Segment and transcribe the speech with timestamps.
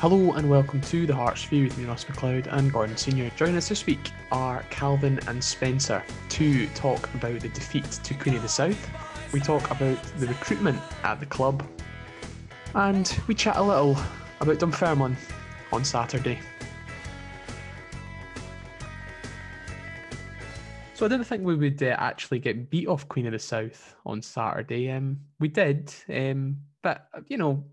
[0.00, 3.30] Hello and welcome to the Hearts Review with me, Ross McLeod and Gordon Senior.
[3.34, 8.34] Joining us this week are Calvin and Spencer to talk about the defeat to Queen
[8.36, 8.78] of the South.
[9.32, 11.66] We talk about the recruitment at the club,
[12.74, 13.96] and we chat a little
[14.40, 15.16] about Dunfermline
[15.72, 16.40] on Saturday.
[20.92, 23.94] So I didn't think we would uh, actually get beat off Queen of the South
[24.04, 24.90] on Saturday.
[24.90, 27.64] Um, we did, um, but you know,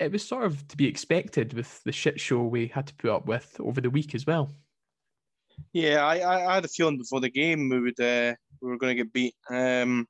[0.00, 3.10] it was sort of to be expected with the shit show we had to put
[3.10, 4.50] up with over the week as well.
[5.72, 8.96] Yeah, I, I had a feeling before the game we would uh, we were going
[8.96, 9.34] to get beat.
[9.50, 10.08] Um,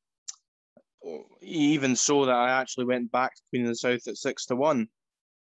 [1.40, 4.56] even so that I actually went back to Queen of the South at six to
[4.56, 4.88] one.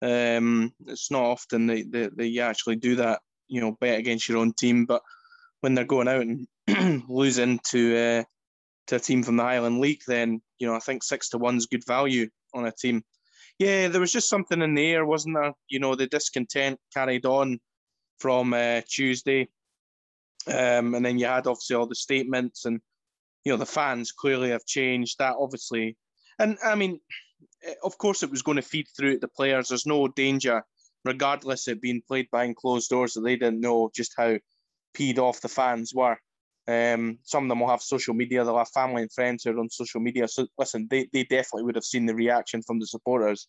[0.01, 4.85] Um, it's not often they, actually do that, you know, bet against your own team,
[4.85, 5.01] but
[5.61, 8.23] when they're going out and losing to uh,
[8.87, 11.65] to a team from the Highland League, then you know I think six to one's
[11.65, 13.03] good value on a team.
[13.59, 15.53] Yeah, there was just something in the air, wasn't there?
[15.67, 17.59] You know, the discontent carried on
[18.19, 19.49] from uh, Tuesday,
[20.47, 22.79] um, and then you had obviously all the statements, and
[23.43, 25.17] you know the fans clearly have changed.
[25.17, 25.97] That obviously,
[26.37, 26.99] and I mean,
[27.63, 29.69] eh, of course, it was going to feed through the players.
[29.69, 30.63] There's no danger,
[31.03, 34.37] regardless of being played behind closed doors, that they didn't know just how
[34.95, 36.17] peed off the fans were.
[36.67, 39.59] Um, some of them will have social media, they'll have family and friends who are
[39.59, 40.27] on social media.
[40.27, 43.47] So listen, they, they definitely would have seen the reaction from the supporters.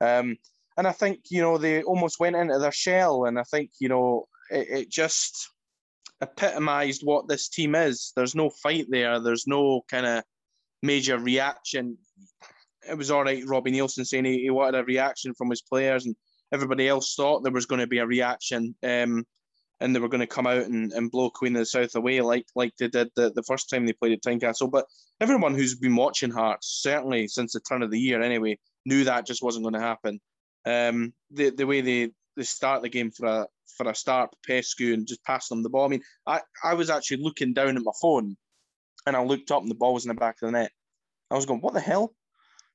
[0.00, 0.36] Um,
[0.76, 3.24] and I think, you know, they almost went into their shell.
[3.24, 5.48] And I think, you know, it, it just
[6.20, 8.12] epitomized what this team is.
[8.16, 10.24] There's no fight there, there's no kind of
[10.82, 11.96] major reaction.
[12.88, 16.06] It was all right, Robbie Neilson saying he, he wanted a reaction from his players,
[16.06, 16.14] and
[16.52, 18.74] everybody else thought there was going to be a reaction.
[18.82, 19.24] Um,
[19.80, 22.20] and they were going to come out and, and blow Queen of the South away
[22.20, 24.70] like like they did the, the first time they played at Tynecastle.
[24.70, 24.86] But
[25.20, 29.26] everyone who's been watching Hearts, certainly since the turn of the year anyway, knew that
[29.26, 30.20] just wasn't going to happen.
[30.64, 33.46] Um, the the way they, they start the game for a
[33.76, 35.84] for a start, Popescu and just pass them the ball.
[35.84, 38.36] I mean, I, I was actually looking down at my phone
[39.06, 40.72] and I looked up and the ball was in the back of the net.
[41.30, 42.14] I was going, what the hell?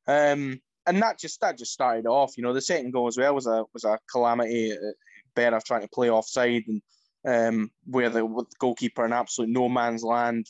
[0.08, 2.38] Um, and that just that just started off.
[2.38, 4.76] You know, the second goal as well was a was a calamity.
[5.36, 6.81] Berra trying to play offside and
[7.28, 10.46] um, where the, the goalkeeper in absolute no man's land.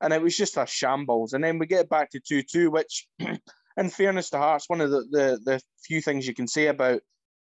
[0.00, 1.32] And it was just a shambles.
[1.32, 4.90] And then we get back to 2 2, which, in fairness to Hearts, one of
[4.90, 7.00] the, the, the few things you can say about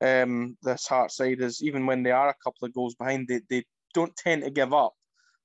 [0.00, 3.41] um, this Hearts side is even when they are a couple of goals behind, they,
[3.50, 3.64] they
[3.94, 4.92] don't tend to give up.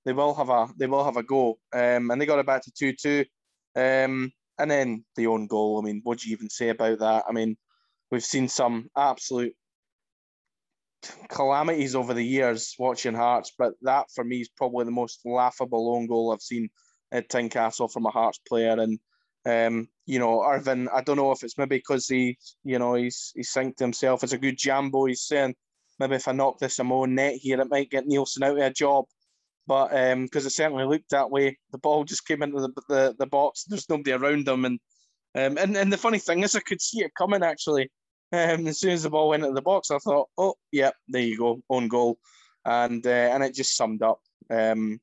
[0.05, 2.63] They will have a they will have a go, um, and they got it back
[2.63, 3.23] to two two,
[3.75, 5.79] um, and then the own goal.
[5.79, 7.25] I mean, what do you even say about that?
[7.29, 7.55] I mean,
[8.09, 9.53] we've seen some absolute
[11.29, 15.95] calamities over the years watching Hearts, but that for me is probably the most laughable
[15.95, 16.69] own goal I've seen
[17.11, 18.79] at Tynecastle from a Hearts player.
[18.79, 18.99] And
[19.45, 23.31] um, you know, Irvine, I don't know if it's maybe because he, you know, he's
[23.35, 25.05] he's synced himself as a good jambo.
[25.05, 25.55] He's saying
[25.99, 28.63] maybe if I knock this my own net here, it might get Neilson out of
[28.63, 29.05] a job.
[29.67, 33.15] But because um, it certainly looked that way, the ball just came into the the,
[33.17, 33.63] the box.
[33.63, 34.79] There's nobody around him, and
[35.35, 37.89] um, and and the funny thing is, I could see it coming actually.
[38.33, 41.21] Um, as soon as the ball went into the box, I thought, oh, yeah, there
[41.21, 42.17] you go, own goal,
[42.65, 44.19] and uh, and it just summed up
[44.49, 44.99] um,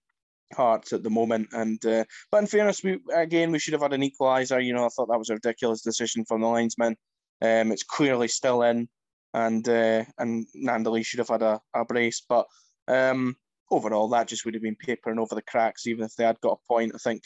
[0.55, 1.49] Hearts at the moment.
[1.53, 4.65] And uh, but in fairness, we again we should have had an equaliser.
[4.65, 6.97] You know, I thought that was a ridiculous decision from the linesman.
[7.43, 8.89] Um, it's clearly still in,
[9.34, 12.47] and uh, and Gnanduillet should have had a, a brace, but
[12.89, 13.37] um,
[13.71, 16.59] overall that just would have been papering over the cracks, even if they had got
[16.62, 16.93] a point.
[16.95, 17.25] I think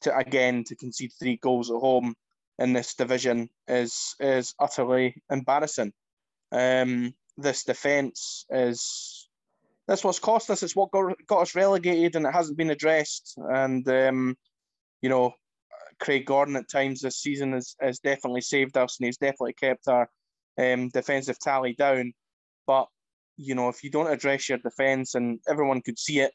[0.00, 2.14] to again to concede three goals at home
[2.58, 5.92] in this division is is utterly embarrassing.
[6.52, 9.28] Um, this defence is
[9.86, 10.62] that's what's cost us.
[10.62, 13.34] It's what got, got us relegated, and it hasn't been addressed.
[13.38, 14.36] And um,
[15.00, 15.32] you know,
[16.00, 19.88] Craig Gordon at times this season has, has definitely saved us, and he's definitely kept
[19.88, 20.08] our
[20.58, 22.12] um, defensive tally down.
[22.66, 22.86] But
[23.36, 26.32] you know, if you don't address your defence, and everyone could see it,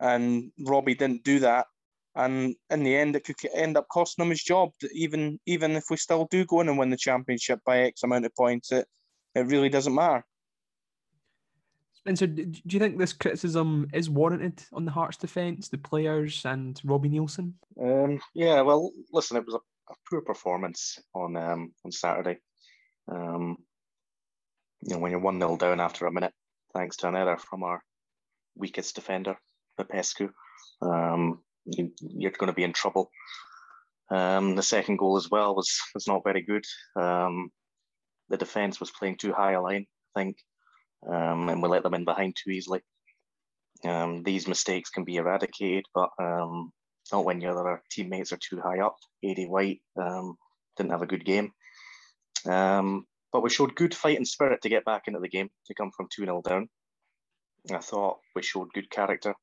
[0.00, 1.66] and Robbie didn't do that,
[2.18, 4.70] and in the end, it could end up costing him his job.
[4.92, 8.26] Even even if we still do go in and win the championship by X amount
[8.26, 8.86] of points, it
[9.34, 10.24] it really doesn't matter.
[11.92, 16.80] Spencer, do you think this criticism is warranted on the Hearts defence, the players, and
[16.84, 17.52] Robbie Neilson?
[17.80, 22.38] Um, yeah, well, listen, it was a, a poor performance on um, on Saturday.
[23.10, 23.58] Um,
[24.82, 26.32] you know, when you're one 0 down after a minute,
[26.74, 27.82] thanks to an error from our
[28.56, 29.36] weakest defender,
[29.76, 30.30] Popescu.
[30.82, 33.10] Um, you, you're going to be in trouble.
[34.10, 36.64] Um, the second goal as well was was not very good.
[36.96, 37.50] Um,
[38.28, 39.86] the defence was playing too high a line,
[40.16, 40.36] I think,
[41.06, 42.80] um, and we let them in behind too easily.
[43.84, 46.72] Um, these mistakes can be eradicated, but um,
[47.12, 48.96] not when your other teammates are too high up.
[49.24, 50.36] Aidy White um,
[50.76, 51.52] didn't have a good game.
[52.44, 55.90] but we showed good fight and spirit to get back into the game to come
[55.96, 56.68] from 2 0 down.
[57.72, 59.34] I thought we showed good character.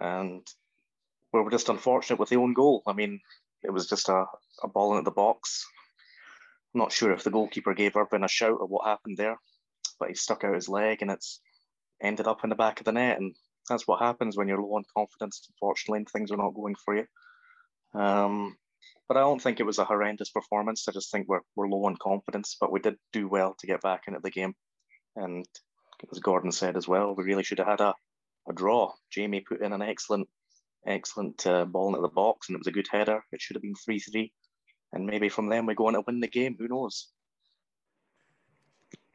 [0.00, 0.46] And
[1.32, 2.82] we were just unfortunate with the own goal.
[2.86, 3.20] I mean,
[3.62, 4.24] it was just a,
[4.62, 5.66] a ball into the box.
[6.74, 9.36] I'm not sure if the goalkeeper gave Irvine a shout or what happened there,
[9.98, 11.40] but he stuck out his leg and it's
[12.02, 13.18] ended up in the back of the net.
[13.18, 13.34] And
[13.68, 16.96] that's what happens when you're low on confidence, unfortunately, and things are not going for
[16.96, 17.06] you.
[17.94, 18.56] Um,
[19.08, 20.86] but I don't think it was a horrendous performance.
[20.86, 23.80] I just think we're, we're low on confidence, but we did do well to get
[23.80, 24.54] back into the game.
[25.16, 25.46] And
[26.12, 27.94] as Gordon said as well, we really should have had a,
[28.48, 28.92] a draw.
[29.10, 30.28] Jamie put in an excellent,
[30.88, 33.22] excellent uh, ball into the box, and it was a good header.
[33.32, 34.32] It should have been 3 3.
[34.92, 36.56] And maybe from then we go on to win the game.
[36.58, 37.08] Who knows?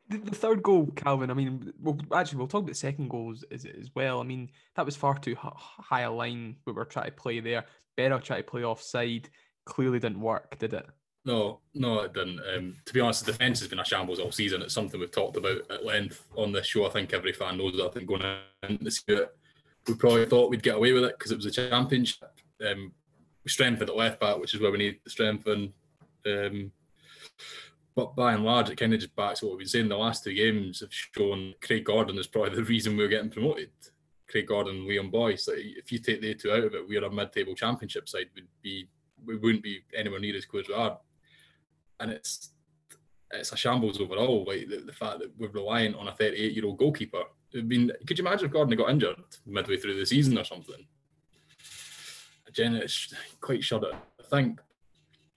[0.09, 1.31] The, the third goal, Calvin.
[1.31, 4.19] I mean, well, actually, we'll talk about the second goals as, as well.
[4.19, 7.65] I mean, that was far too high a line we were trying to play there.
[7.97, 9.29] Berra try to play offside
[9.65, 10.85] clearly didn't work, did it?
[11.25, 12.41] No, no, it didn't.
[12.53, 14.61] Um, to be honest, the defence has been a shambles all season.
[14.61, 16.85] It's something we've talked about at length on this show.
[16.85, 17.85] I think every fan knows that.
[17.85, 18.23] I think going
[18.67, 19.29] into the
[19.87, 22.39] we probably thought we'd get away with it because it was a championship.
[22.65, 22.91] Um,
[23.43, 25.73] we strengthened at left back, which is where we need to strengthen.
[26.25, 26.71] Um,
[27.95, 29.89] but by and large, it kind of just backs what we've been saying.
[29.89, 33.29] The last two games have shown Craig Gordon is probably the reason we we're getting
[33.29, 33.69] promoted.
[34.29, 35.47] Craig Gordon and Liam Boyce.
[35.47, 38.29] Like, if you take the two out of it, we're a mid-table championship side.
[38.35, 38.87] Would be
[39.25, 40.97] we wouldn't be anywhere near as good as we are.
[41.99, 42.52] And it's
[43.33, 44.45] it's a shambles overall.
[44.45, 47.23] Like the, the fact that we're reliant on a 38 year old goalkeeper.
[47.55, 50.87] I mean, could you imagine if Gordon got injured midway through the season or something?
[52.47, 54.59] Again, it's quite that I think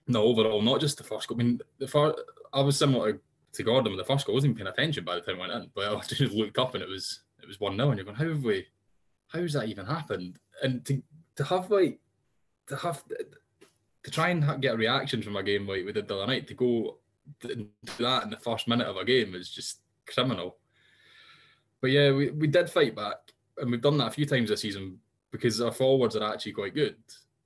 [0.07, 1.39] no overall, not just the first goal.
[1.39, 2.19] I mean, the first
[2.53, 3.19] I was similar
[3.53, 4.35] to, Gordon the first goal.
[4.35, 6.73] I wasn't paying attention by the time I went in, but I just looked up
[6.73, 8.65] and it was it was one 0 and you're going, how have we?
[9.27, 10.37] How has that even happened?
[10.63, 11.01] And to
[11.35, 11.99] to have like
[12.67, 13.03] to have
[14.03, 16.47] to try and get a reaction from a game like we did the other night,
[16.47, 16.97] to go
[17.39, 17.67] do
[17.99, 20.57] that in the first minute of a game is just criminal.
[21.81, 23.17] But yeah, we, we did fight back,
[23.57, 24.99] and we've done that a few times this season
[25.31, 26.95] because our forwards are actually quite good.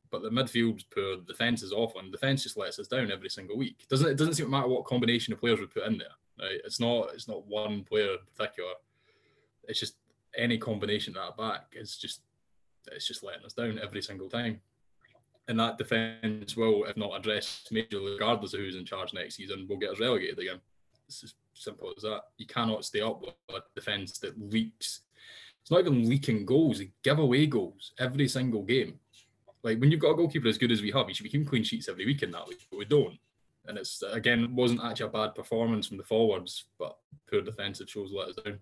[0.09, 3.29] But the midfield's poor, the defence is awful, and defence just lets us down every
[3.29, 3.85] single week.
[3.89, 4.17] Doesn't it?
[4.17, 6.07] Doesn't seem to matter what combination of players we put in there.
[6.39, 6.59] Right?
[6.65, 7.11] It's not.
[7.13, 8.71] It's not one player in particular.
[9.67, 9.95] It's just
[10.37, 12.21] any combination at back is just.
[12.91, 14.59] It's just letting us down every single time
[15.47, 19.67] and that defence will, if not addressed majorly, regardless of who's in charge next season,
[19.67, 20.59] will get us relegated again.
[21.07, 22.21] It's as simple as that.
[22.37, 25.01] You cannot stay up with a defence that leaks.
[25.61, 28.99] It's not even leaking goals; they give away goals every single game.
[29.63, 31.45] Like when you've got a goalkeeper as good as we have, you should be keeping
[31.47, 33.17] clean sheets every week in that league, but we don't.
[33.67, 36.97] And it's again, wasn't actually a bad performance from the forwards, but
[37.29, 38.59] poor defensive shows let us down.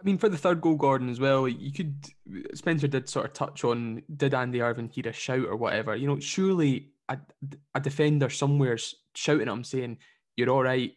[0.00, 2.06] I mean, for the third goal, Gordon, as well, you could.
[2.54, 5.96] Spencer did sort of touch on did Andy Irvine hear a shout or whatever?
[5.96, 7.18] You know, surely a,
[7.74, 9.98] a defender somewhere's shouting at him saying,
[10.36, 10.92] You're all right.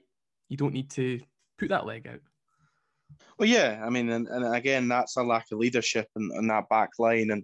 [0.49, 1.19] You don't need to
[1.57, 2.19] put that leg out.
[3.39, 3.81] Well, yeah.
[3.83, 7.31] I mean, and, and again, that's a lack of leadership in, in that back line.
[7.31, 7.43] And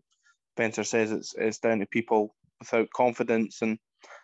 [0.56, 3.64] Spencer says it's, it's down to people without confidence.
[3.64, 3.80] And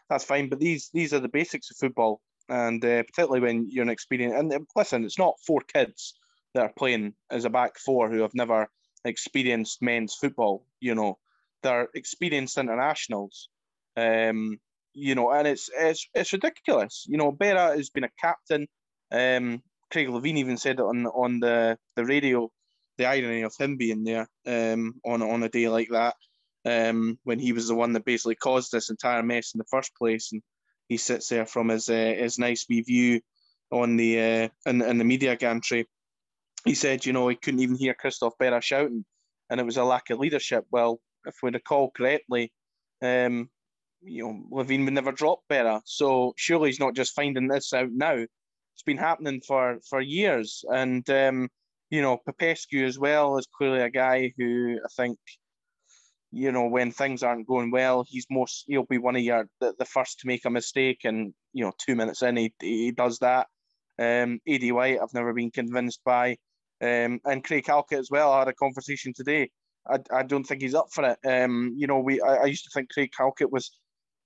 [0.07, 0.49] that's fine.
[0.49, 2.21] But these these are the basics of football.
[2.49, 4.37] And uh, particularly when you're an experienced.
[4.37, 6.13] And listen, it's not four kids
[6.53, 8.67] that are playing as a back four who have never
[9.05, 10.65] experienced men's football.
[10.79, 11.17] You know,
[11.61, 13.49] they're experienced internationals.
[13.95, 14.59] Um,
[14.93, 17.05] you know, and it's it's it's ridiculous.
[17.07, 18.67] You know, Berra has been a captain.
[19.11, 22.51] Um, Craig Levein even said it on on the the radio.
[22.99, 26.15] The irony of him being there um, on on a day like that,
[26.63, 29.95] um, when he was the one that basically caused this entire mess in the first
[29.95, 30.43] place, and
[30.89, 33.21] he sits there from his uh, his nice wee view
[33.71, 35.87] on the uh, in, in the media gantry
[36.65, 39.05] he said, you know, he couldn't even hear Christophe Berra shouting,
[39.49, 40.65] and it was a lack of leadership.
[40.71, 42.51] Well, if we recall correctly,
[43.01, 43.49] um,
[44.01, 45.81] you know, Levein would never drop Berra.
[45.85, 48.15] So surely he's not just finding this out now.
[48.15, 51.49] It's been happening for for years, and um,
[51.89, 55.19] you know, Popescu as well is clearly a guy who I think,
[56.31, 59.75] you know, when things aren't going well, he's most he'll be one of your the,
[59.77, 63.19] the first to make a mistake, and you know, two minutes in he he does
[63.19, 63.47] that.
[63.99, 66.37] Um, Aidy White, I've never been convinced by.
[66.83, 68.33] Um, and Craig Halkett as well.
[68.33, 69.49] I had a conversation today.
[69.89, 71.17] I, I don't think he's up for it.
[71.25, 73.71] Um, you know, we I, I used to think Craig Halkett was,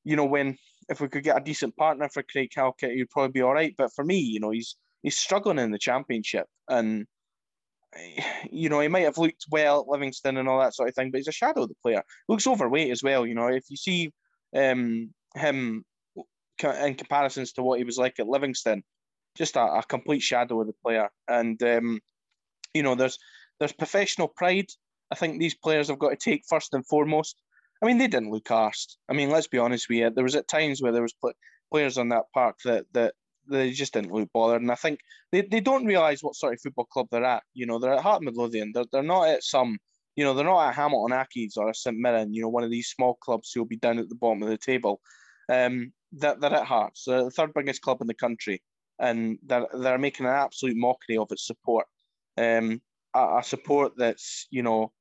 [0.03, 0.57] you know, when
[0.89, 3.75] if we could get a decent partner for Craig Halkett, he'd probably be all right.
[3.77, 7.05] But for me, you know, he's he's struggling in the championship, and
[8.51, 11.11] you know, he might have looked well at Livingston and all that sort of thing,
[11.11, 12.03] but he's a shadow of the player.
[12.27, 13.25] Looks overweight as well.
[13.25, 14.11] You know, if you see
[14.55, 15.85] um, him
[16.63, 18.83] in comparisons to what he was like at Livingston,
[19.35, 21.09] just a, a complete shadow of the player.
[21.27, 21.99] And um,
[22.77, 23.17] you know, there's
[23.59, 24.69] there's professional pride.
[25.11, 27.35] I think these players have got to take first and foremost.
[27.81, 28.95] I mean, they didn't look arsed.
[29.09, 30.09] I mean, let's be honest with you.
[30.09, 31.15] There was at times where there was
[31.71, 33.13] players on that park that that
[33.49, 34.61] they just didn't look bothered.
[34.61, 34.99] And I think
[35.31, 37.43] they, they don't realise what sort of football club they're at.
[37.53, 38.71] You know, they're at Heart Midlothian.
[38.73, 39.77] They're, they're not at some,
[40.15, 42.71] you know, they're not at Hamilton Accies or a St Mirren, you know, one of
[42.71, 44.99] these small clubs who will be down at the bottom of the table.
[45.49, 48.61] Um, they're, they're at Hearts, the third biggest club in the country.
[48.99, 51.85] And they're, they're making an absolute mockery of its support.
[52.37, 52.81] Um,
[53.15, 54.91] a, a support that's, you know,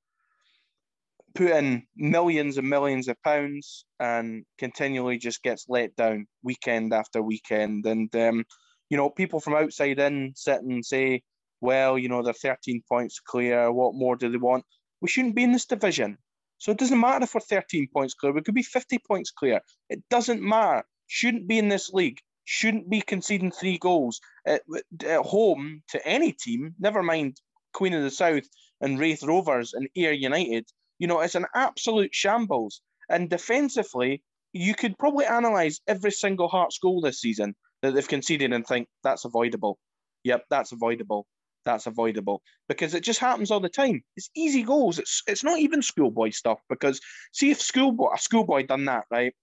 [1.37, 7.23] put in millions and millions of pounds and continually just gets let down weekend after
[7.23, 7.87] weekend.
[7.87, 8.45] And um,
[8.90, 11.23] you know, people from outside in sit and say,
[11.61, 13.71] "Well, you know, they're 13 points clear.
[13.71, 14.64] What more do they want?"
[15.00, 16.19] We shouldn't be in this division,
[16.59, 18.33] so it doesn't matter if we're 13 points clear.
[18.33, 19.61] We could be 50 points clear.
[19.90, 20.85] It doesn't matter.
[21.07, 22.19] Shouldn't be in this league.
[22.47, 24.62] Shouldn't be conceding three goals at,
[25.05, 26.75] at home to any team.
[26.79, 27.37] Never mind
[27.75, 28.45] Queen of the South
[28.81, 30.67] and Raith Rovers and Ayr United
[30.99, 32.81] you know, it's an absolute shambles.
[33.09, 34.23] And defensively,
[34.53, 38.88] you could probably analyse every single Hearts goal this season that they've conceded and think
[39.03, 39.79] that's avoidable.
[40.25, 41.26] Yep, that's avoidable.
[41.65, 44.03] That's avoidable because it just happens all the time.
[44.17, 45.00] It's easy goals.
[45.00, 47.00] It's it's not even schoolboy stuff because
[47.33, 49.35] see if schoolboy a schoolboy done that right,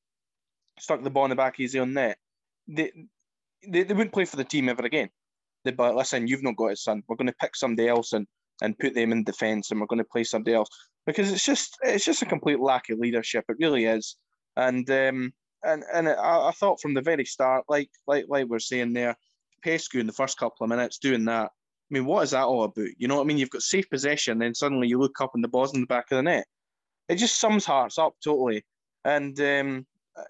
[0.79, 2.17] stuck the ball in the back easy on net,
[2.67, 2.91] they,
[3.67, 5.09] they they wouldn't play for the team ever again.
[5.63, 7.03] They'd be like, listen, you've not got it, son.
[7.07, 8.27] We're going to pick somebody else and
[8.61, 10.69] and put them in defence, and we're going to play somebody else
[11.05, 13.45] because it's just it's just a complete lack of leadership.
[13.49, 14.17] It really is,
[14.55, 18.59] and um, and and I, I, thought from the very start, like like like we're
[18.59, 19.15] saying there,
[19.63, 21.51] Popescu in the first couple of minutes doing that.
[21.91, 22.87] I mean, what is that all about?
[22.97, 23.37] You know what I mean?
[23.37, 26.05] You've got safe possession, then suddenly you look up and the ball's in the back
[26.11, 26.45] of the net.
[27.09, 28.65] It just sums Hearts up totally.
[29.05, 29.85] And um,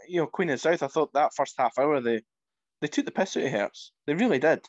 [0.08, 2.22] you know, Queen of the South, I thought that first half hour they
[2.82, 3.92] they took the piss out of Hearts.
[4.06, 4.60] They really did.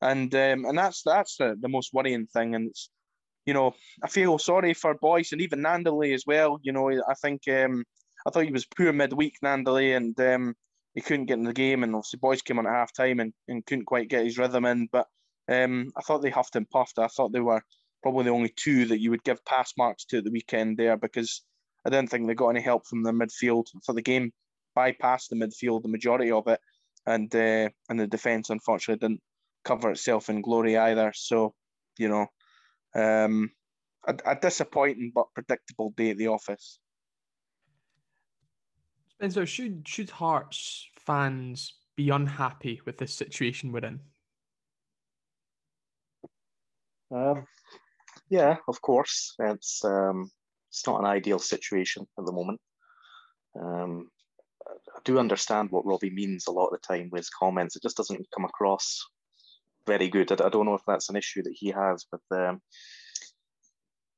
[0.00, 2.54] And um, and that's that's the, the most worrying thing.
[2.54, 2.90] And it's
[3.46, 6.58] you know, I feel sorry for Boyce and even Gnanduillet as well.
[6.62, 7.84] You know, I think um,
[8.26, 10.54] I thought he was poor midweek, Gnanduillet, and um,
[10.94, 11.84] he couldn't get in the game.
[11.84, 14.64] And obviously, Boyce came on at half time and, and couldn't quite get his rhythm
[14.64, 14.88] in.
[14.90, 15.06] But
[15.48, 16.98] um, I thought they huffed and puffed.
[16.98, 17.62] I thought they were
[18.02, 20.96] probably the only two that you would give pass marks to at the weekend there
[20.96, 21.42] because
[21.86, 23.66] I didn't think they got any help from the midfield.
[23.84, 24.32] For the game
[24.76, 26.60] bypassed the midfield, the majority of it,
[27.06, 29.22] and uh, and the defence unfortunately didn't
[29.64, 31.12] cover itself in glory either.
[31.14, 31.54] So,
[31.98, 32.26] you know,
[32.94, 33.50] um,
[34.06, 36.78] a, a disappointing but predictable day at the office.
[39.08, 44.00] Spencer, should should Hearts fans be unhappy with this situation we're in?
[47.10, 47.46] Um,
[48.28, 49.34] yeah, of course.
[49.38, 50.30] It's um,
[50.70, 52.60] it's not an ideal situation at the moment.
[53.58, 54.10] Um,
[54.66, 57.76] I do understand what Robbie means a lot of the time with his comments.
[57.76, 59.04] It just doesn't come across
[59.86, 60.30] very good.
[60.32, 62.60] I, I don't know if that's an issue that he has with um,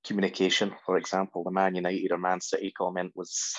[0.05, 0.75] communication.
[0.87, 3.55] For example, the Man United or Man City comment was,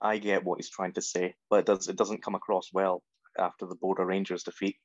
[0.00, 3.02] I get what he's trying to say, but it does it doesn't come across well
[3.38, 4.76] after the Brora Rangers defeat.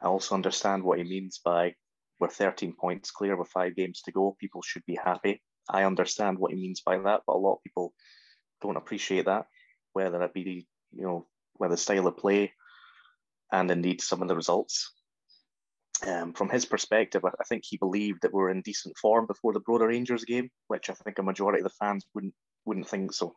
[0.00, 1.74] I also understand what he means by
[2.18, 4.36] we're 13 points clear with five games to go.
[4.40, 5.42] People should be happy.
[5.68, 7.92] I understand what he means by that, but a lot of people
[8.60, 9.46] don't appreciate that,
[9.92, 12.52] whether it be you know whether style of play
[13.52, 14.92] and indeed some of the results.
[16.06, 19.52] Um, from his perspective, I think he believed that we were in decent form before
[19.52, 22.34] the Brora Rangers game, which I think a majority of the fans wouldn't
[22.64, 23.34] wouldn't think so.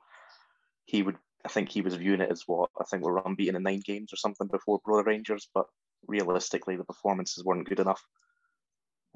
[0.85, 3.63] He would, I think, he was viewing it as what I think we're unbeaten in
[3.63, 5.65] nine games or something before Brora Rangers, but
[6.07, 8.01] realistically, the performances weren't good enough.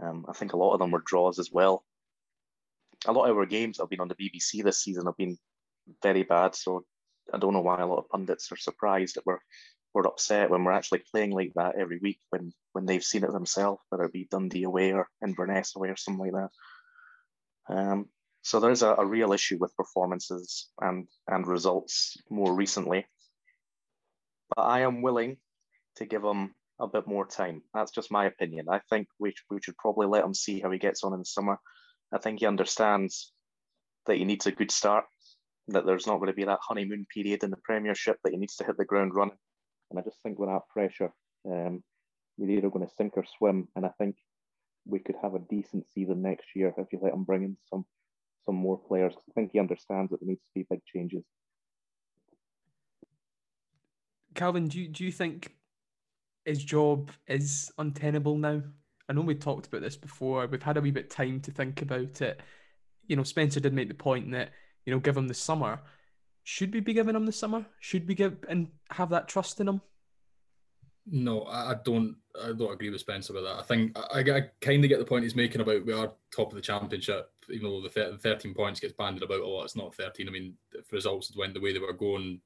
[0.01, 1.83] Um, I think a lot of them were draws as well.
[3.05, 5.37] A lot of our games that have been on the BBC this season have been
[6.03, 6.85] very bad, so
[7.33, 9.39] I don't know why a lot of pundits are surprised that we're
[9.93, 13.31] we're upset when we're actually playing like that every week when when they've seen it
[13.31, 16.49] themselves, whether it be Dundee away or Inverness away or something like
[17.69, 17.75] that.
[17.75, 18.05] Um,
[18.41, 23.05] so there's a, a real issue with performances and and results more recently.
[24.55, 25.37] But I am willing
[25.97, 27.61] to give him a bit more time.
[27.73, 28.67] That's just my opinion.
[28.69, 31.25] I think we, we should probably let him see how he gets on in the
[31.25, 31.59] summer.
[32.11, 33.31] I think he understands
[34.05, 35.05] that he needs a good start,
[35.71, 38.55] that there's not going to be that honeymoon period in the Premiership, that he needs
[38.57, 39.37] to hit the ground running.
[39.89, 41.11] And I just think with that pressure,
[41.45, 41.83] um,
[42.37, 43.67] you're either going to sink or swim.
[43.75, 44.15] And I think
[44.85, 47.85] we could have a decent season next year if you let him bring in some
[48.45, 49.13] some more players.
[49.15, 51.23] I think he understands that there needs to be big changes.
[54.33, 55.53] Calvin, do you, do you think
[56.45, 58.61] his job is untenable now?
[59.07, 60.47] I know we talked about this before.
[60.47, 62.41] We've had a wee bit time to think about it.
[63.07, 64.51] You know, Spencer did make the point that
[64.85, 65.79] you know, give him the summer.
[66.43, 67.65] Should we be giving him the summer?
[67.79, 69.81] Should we give and have that trust in him?
[71.11, 72.15] No, I don't.
[72.41, 73.57] I don't agree with Spencer with that.
[73.57, 76.51] I think I, I kind of get the point he's making about we are top
[76.51, 79.63] of the championship, even though the 13 points gets banded about a lot.
[79.63, 80.27] It's not 13.
[80.27, 82.39] I mean, if results had went the way they were going,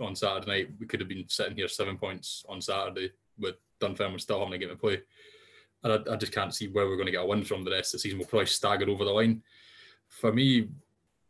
[0.00, 4.18] on Saturday night, we could have been sitting here seven points on Saturday with Dunfermline
[4.18, 5.00] still having a game to play.
[5.82, 7.70] And I, I just can't see where we're going to get a win from the
[7.70, 8.18] rest of the season.
[8.18, 9.42] We'll probably stagger over the line.
[10.08, 10.68] For me,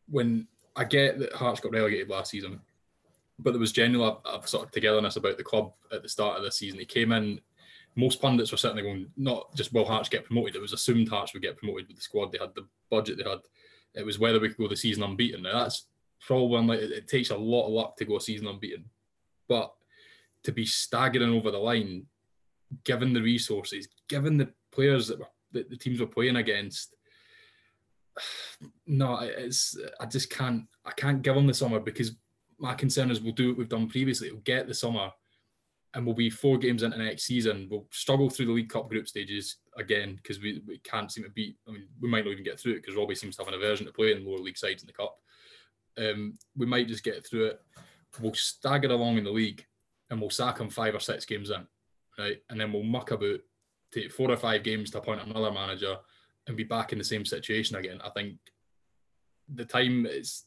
[0.09, 2.61] when I get that Hearts got relegated last season,
[3.39, 6.39] but there was general a, a sort of togetherness about the club at the start
[6.39, 6.79] of the season.
[6.79, 7.41] He came in.
[7.99, 10.55] Most pundits were certainly going, not just will Hearts get promoted.
[10.55, 13.29] It was assumed Hearts would get promoted with the squad they had, the budget they
[13.29, 13.39] had.
[13.95, 15.43] It was whether we could go the season unbeaten.
[15.43, 15.87] Now that's
[16.21, 18.85] probably unlike, it, it takes a lot of luck to go a season unbeaten,
[19.49, 19.73] but
[20.43, 22.05] to be staggering over the line,
[22.85, 26.96] given the resources, given the players that, were, that the teams were playing against,
[28.87, 32.17] no, it's I just can't I can't give them the summer because
[32.59, 34.31] my concern is we'll do what we've done previously.
[34.31, 35.11] We'll get the summer
[35.95, 37.69] and we'll be four games into next season.
[37.71, 41.31] We'll struggle through the League Cup group stages again because we, we can't seem to
[41.31, 41.57] beat.
[41.67, 43.59] I mean, we might not even get through it because Robbie seems to have an
[43.59, 45.17] aversion to playing lower league sides in the Cup.
[45.99, 47.63] Um, we might just get through it.
[48.21, 49.65] We'll stagger along in the league
[50.11, 51.67] and we'll sack him five or six games in,
[52.19, 52.39] right?
[52.51, 53.41] And then we'll muck about,
[53.93, 55.97] take four or five games to appoint another manager
[56.47, 58.01] and be back in the same situation again.
[58.05, 58.39] I think
[59.53, 60.45] the time is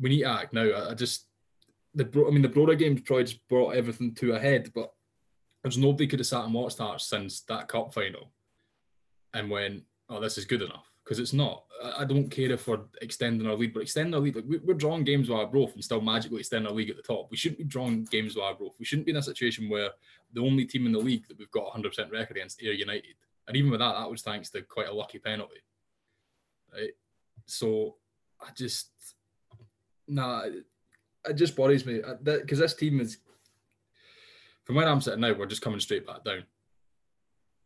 [0.00, 0.88] we need to act now.
[0.90, 1.26] I, just
[1.94, 4.92] the I mean the Brora game probably just brought everything to a head, but
[5.62, 8.32] there's nobody could have sat and watched that since that cup final
[9.34, 10.90] and went, oh, this is good enough.
[11.04, 11.64] Because it's not.
[11.98, 14.74] I, don't care if we're extending our lead, but extending our lead, like we, we're
[14.74, 17.26] drawing games with Arbroath and still magically extending our league at the top.
[17.28, 18.74] We shouldn't be drawing games with Arbroath.
[18.78, 19.90] We shouldn't be in a situation where
[20.32, 23.14] the only team in the league that we've got 100% record against Ayr United.
[23.52, 25.60] And even with that, that was thanks to quite a lucky penalty.
[26.72, 26.92] Right.
[27.44, 27.96] So
[28.40, 28.88] I just
[30.08, 30.44] nah,
[31.28, 33.18] it just worries me uh, because this team is,
[34.64, 36.44] from where I'm sitting now, we're just coming straight back down,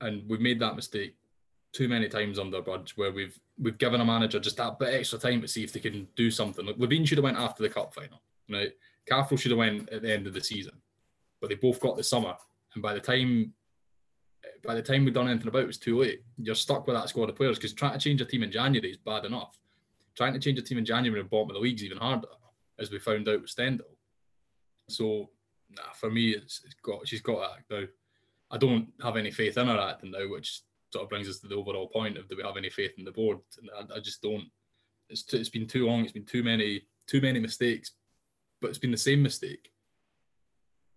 [0.00, 1.14] and we've made that mistake
[1.72, 5.20] too many times under Budge where we've we've given a manager just that bit extra
[5.20, 6.66] time to see if they can do something.
[6.66, 8.72] Like Levein should have went after the cup final, right?
[9.08, 10.72] Cathro should have went at the end of the season,
[11.40, 12.34] but they both got the summer,
[12.74, 13.52] and by the time
[14.66, 16.22] by the time we've done anything about it, it's too late.
[16.38, 18.90] You're stuck with that squad of players because trying to change a team in January
[18.90, 19.58] is bad enough
[20.16, 22.28] trying to change a team in January and bottom of the league is even harder,
[22.78, 23.86] as we found out with Stendel.
[24.88, 25.30] So,
[25.70, 27.84] nah, for me, it's, it's got she's got to act now.
[28.50, 30.62] I don't have any faith in her acting now, which
[30.92, 33.04] sort of brings us to the overall point of do we have any faith in
[33.04, 33.38] the board?
[33.58, 34.44] And I, I just don't.
[35.08, 36.02] It's too, it's been too long.
[36.02, 37.92] It's been too many too many mistakes,
[38.60, 39.70] but it's been the same mistake.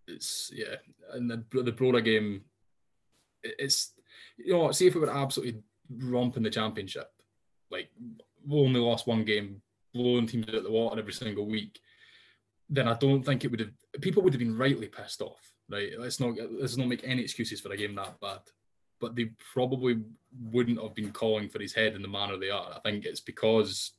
[0.08, 0.76] It's yeah,
[1.14, 2.42] and the the game.
[3.44, 3.94] It's
[4.38, 7.12] you know, see if we were absolutely romping the championship,
[7.72, 7.90] like
[8.48, 9.62] we only lost one game,
[9.94, 11.80] blowing teams out the water every single week,
[12.70, 13.72] then I don't think it would have.
[14.02, 15.92] People would have been rightly pissed off, right?
[15.98, 18.42] Let's not let's not make any excuses for a game that bad.
[19.02, 20.02] But they probably
[20.52, 22.74] wouldn't have been calling for his head in the manner they are.
[22.76, 23.94] I think it's because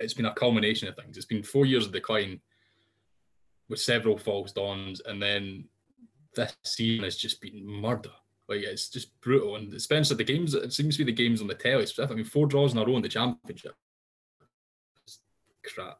[0.00, 1.16] it's been a culmination of things.
[1.16, 2.40] It's been four years of decline
[3.68, 5.64] with several false dawns, and then
[6.34, 8.10] this season has just been murder.
[8.56, 9.56] Like it's just brutal.
[9.56, 11.86] And Spencer, the games it seems to be the games on the telly.
[11.98, 13.74] I mean, four draws in a row in the championship.
[15.04, 15.20] It's
[15.64, 15.98] crap.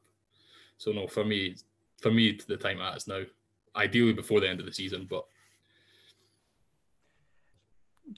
[0.76, 1.56] So no, for me,
[2.00, 3.22] for me, the time is now.
[3.74, 5.24] Ideally before the end of the season, but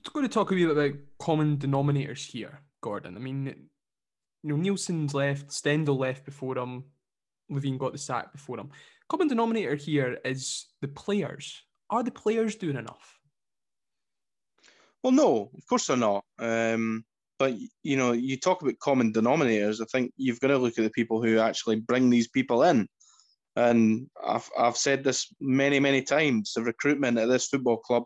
[0.03, 3.16] Just going to talk a bit about common denominators here, Gordon.
[3.16, 3.68] I mean,
[4.42, 6.85] you know, Neilson's left, Stendel left before him,
[7.51, 8.70] Levein got the sack before him.
[9.09, 11.62] Common denominator here is the players.
[11.90, 13.20] Are the players doing enough?
[15.05, 16.25] Well, no, of course they're not.
[16.38, 17.05] Um,
[17.38, 19.83] but you know, you talk about common denominators.
[19.83, 22.88] I think you've got to look at the people who actually bring these people in.
[23.55, 26.55] And I've I've said this many many times.
[26.55, 28.05] The recruitment at this football club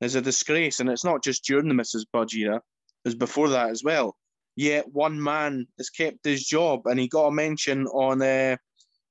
[0.00, 2.06] is a disgrace, and it's not just during the Mrs.
[2.12, 2.60] Budge era;
[3.04, 4.16] it's before that as well.
[4.56, 8.56] Yet one man has kept his job, and he got a mention on uh,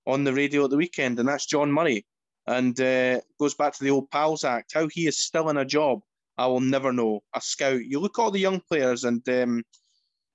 [0.05, 2.05] on the radio at the weekend, and that's John Murray.
[2.45, 4.73] And uh, goes back to the old Pals Act.
[4.73, 6.01] How he is still in a job
[6.37, 7.21] I will never know.
[7.35, 7.83] A scout.
[7.85, 9.63] You look at all the young players, and um,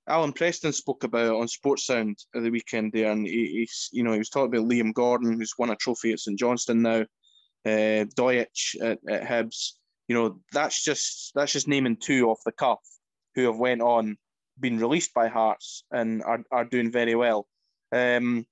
[0.07, 4.13] Alan Preston spoke about on Sports Sound at the weekend there, and he, you know
[4.13, 7.01] he was talking about Liam Gordon, who's won a trophy at St Johnstone now,
[7.65, 9.73] uh, Dojic at, at Hibs.
[10.07, 12.79] You know that's just that's just naming two off the cuff
[13.35, 14.17] who have went on,
[14.59, 17.47] been released by Hearts, and are, are doing very well.
[17.91, 18.45] Um,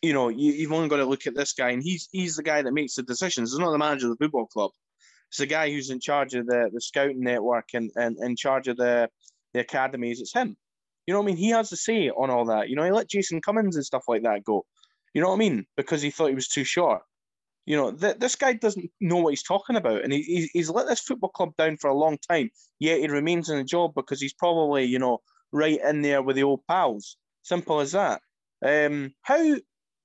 [0.00, 2.42] you know, you, have only got to look at this guy, and he's he's the
[2.42, 3.50] guy that makes the decisions.
[3.50, 4.70] He's not the manager of the football club.
[5.30, 8.68] It's the guy who's in charge of the, the scouting network and, and in charge
[8.68, 9.08] of the,
[9.52, 10.20] the academies.
[10.20, 10.56] It's him.
[11.06, 11.36] You know what I mean?
[11.36, 12.68] He has to say on all that.
[12.68, 14.64] You know, he let Jason Cummings and stuff like that go.
[15.14, 15.66] You know what I mean?
[15.76, 17.02] Because he thought he was too short.
[17.66, 20.02] You know, th- this guy doesn't know what he's talking about.
[20.02, 23.50] And he, he's let this football club down for a long time, yet he remains
[23.50, 25.18] in the job because he's probably, you know,
[25.52, 27.16] right in there with the old pals.
[27.42, 28.20] Simple as that.
[28.64, 29.56] Um, how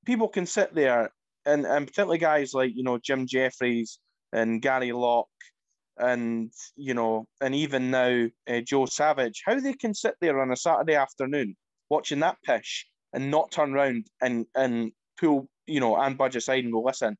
[0.05, 1.11] people can sit there
[1.45, 3.99] and and particularly guys like you know Jim Jefferies
[4.33, 5.29] and Gary Locke
[5.97, 10.51] and you know and even now uh, Joe Savage, how they can sit there on
[10.51, 11.55] a Saturday afternoon
[11.89, 16.63] watching that pish and not turn around and and pull you know Anne Budge aside
[16.63, 17.15] and go listen,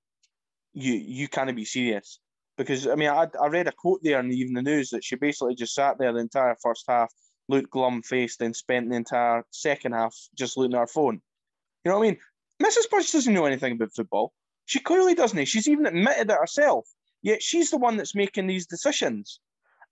[0.74, 2.20] you you can't be serious
[2.58, 5.16] because I mean I, I read a quote there in the evening news that she
[5.16, 7.12] basically just sat there the entire first half,
[7.48, 11.22] looked glum faced, and spent the entire second half just looking at her phone.
[11.86, 12.20] You know what I mean?
[12.62, 12.90] Mrs.
[12.90, 14.34] Budge doesn't know anything about football.
[14.66, 15.46] She clearly doesn't.
[15.46, 16.88] She's even admitted it herself.
[17.24, 19.40] Yet she's the one that's making these decisions.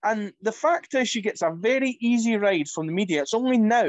[0.04, 3.22] And the fact is, she gets a very easy ride from the media.
[3.22, 3.88] It's only now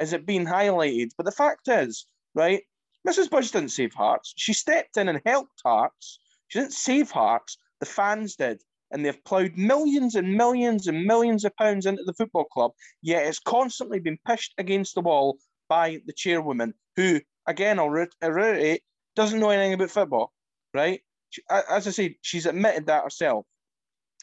[0.00, 1.10] is it being highlighted.
[1.16, 2.62] But the fact is, right,
[3.06, 3.30] Mrs.
[3.30, 4.34] Budge didn't save Hearts.
[4.36, 6.18] She stepped in and helped Hearts.
[6.48, 7.56] She didn't save Hearts.
[7.80, 8.62] The fans did.
[8.90, 12.72] And they've ploughed millions and millions and millions of pounds into the football club,
[13.02, 18.82] yet it's constantly been pushed against the wall by the chairwoman, who, again, I'll reiterate,
[19.14, 20.32] doesn't know anything about football,
[20.74, 21.02] right?
[21.50, 23.46] As I said, she's admitted that herself.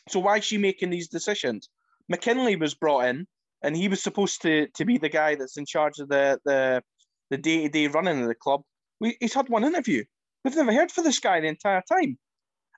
[0.09, 1.69] So why is she making these decisions?
[2.11, 3.27] McKinlay was brought in,
[3.61, 6.83] and he was supposed to, to be the guy that's in charge of the the
[7.29, 8.61] the day to day running of the club.
[8.99, 10.03] We, he's had one interview.
[10.43, 12.17] We've never heard for this guy the entire time.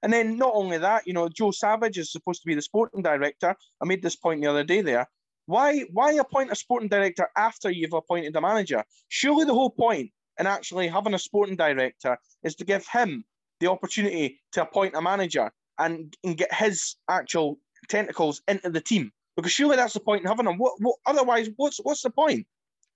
[0.02, 3.04] And then not only that, you know, Joe Savage is supposed to be the sporting
[3.04, 3.56] director.
[3.82, 5.08] I made this point the other day there.
[5.46, 8.84] Why why appoint a sporting director after you've appointed a manager?
[9.10, 13.26] Surely the whole point in actually having a sporting director is to give him
[13.60, 19.12] the opportunity to appoint a manager and, and get his actual tentacles into the team.
[19.36, 20.58] Because surely that's the point in having him.
[20.58, 22.46] What, what otherwise what's what's the point?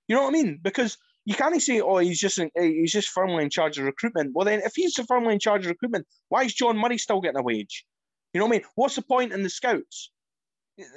[0.07, 0.59] You know what I mean?
[0.61, 3.85] Because you can't say, oh, he's just in, eh, he's just firmly in charge of
[3.85, 4.31] recruitment.
[4.33, 7.39] Well, then, if he's firmly in charge of recruitment, why is John Murray still getting
[7.39, 7.85] a wage?
[8.33, 8.65] You know what I mean?
[8.75, 10.11] What's the point in the scouts?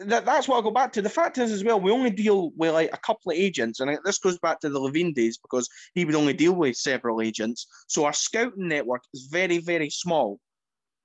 [0.07, 1.03] That, that's what I go back to.
[1.03, 3.99] The fact is, as well, we only deal with like a couple of agents, and
[4.05, 7.67] this goes back to the Levein days because he would only deal with several agents.
[7.87, 10.41] So our scouting network is very, very small,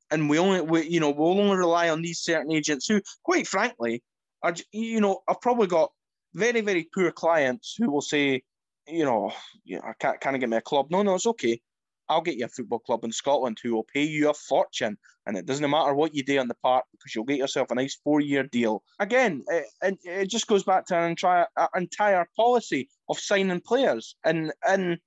[0.10, 3.46] and we only, we, you know, we'll only rely on these certain agents who, quite
[3.46, 4.04] frankly,
[4.42, 5.92] are, you know, I've probably got
[6.34, 8.42] very, very poor clients who will say,
[8.88, 9.34] you know,
[9.84, 10.88] I can't, can't get me a club.
[10.92, 11.60] No, no, it's okay.
[12.12, 15.38] I'll get you a football club in Scotland who will pay you a fortune, and
[15.38, 17.98] it doesn't matter what you do on the park because you'll get yourself a nice
[18.04, 18.84] four-year deal.
[19.00, 24.16] Again, it, it, it just goes back to an entire, entire policy of signing players,
[24.26, 24.98] and and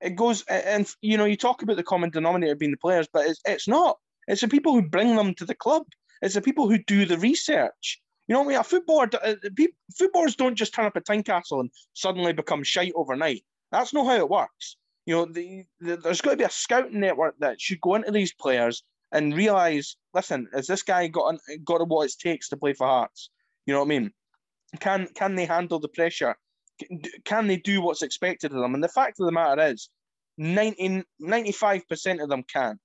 [0.00, 3.26] it goes and you know you talk about the common denominator being the players, but
[3.26, 3.98] it's it's not.
[4.26, 5.84] It's the people who bring them to the club.
[6.20, 8.00] It's the people who do the research.
[8.26, 8.58] You know what I mean?
[8.58, 9.34] A footballer, uh,
[9.96, 13.42] footballers don't just turn up at Tynecastle and suddenly become shite overnight.
[13.72, 14.76] That's not how it works.
[15.06, 18.10] You know, the, the, there's got to be a scouting network that should go into
[18.10, 18.82] these players
[19.12, 23.30] and realize, listen, has this guy got got what it takes to play for Hearts?
[23.66, 24.12] You know what I mean?
[24.78, 26.36] Can can they handle the pressure?
[27.24, 28.74] Can they do what's expected of them?
[28.74, 29.90] And the fact of the matter is,
[30.38, 32.78] 95 percent of them can.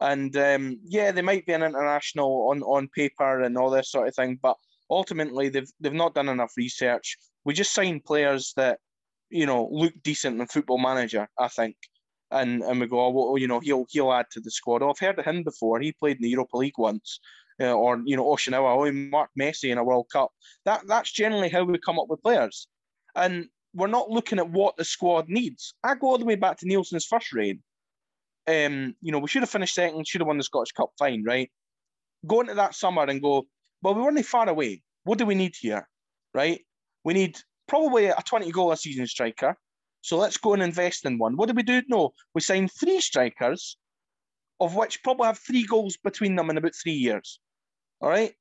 [0.00, 4.08] And um, yeah, they might be an international on, on paper and all this sort
[4.08, 4.56] of thing, but
[4.90, 7.16] ultimately they've they've not done enough research.
[7.44, 8.78] We just signed players that
[9.30, 11.76] you know look decent in Football Manager, I think,
[12.30, 14.82] and and we go, oh, well, you know, he'll he'll add to the squad.
[14.82, 15.80] Oh, I've heard of him before.
[15.80, 17.20] He played in the Europa League once.
[17.60, 20.30] Uh, or you know Oshaniwa, oh, Mark Messi in a World Cup.
[20.64, 22.66] That that's generally how we come up with players,
[23.14, 25.74] and we're not looking at what the squad needs.
[25.84, 27.62] I go all the way back to Neilson's first reign.
[28.46, 31.22] Um, you know, we should have finished second, should have won the Scottish Cup, fine,
[31.24, 31.50] right?
[32.26, 33.46] Go into that summer and go,
[33.82, 34.82] but we weren't far away.
[35.04, 35.88] What do we need here?
[36.34, 36.62] Right?
[37.04, 37.38] We need
[37.70, 39.56] probably a 20 goal a season striker.
[40.00, 41.36] So let's go and invest in one.
[41.36, 41.82] What do we do?
[41.88, 43.76] No, we signed three strikers,
[44.58, 47.38] of which probably have three goals between them in about three years.
[48.00, 48.32] All right.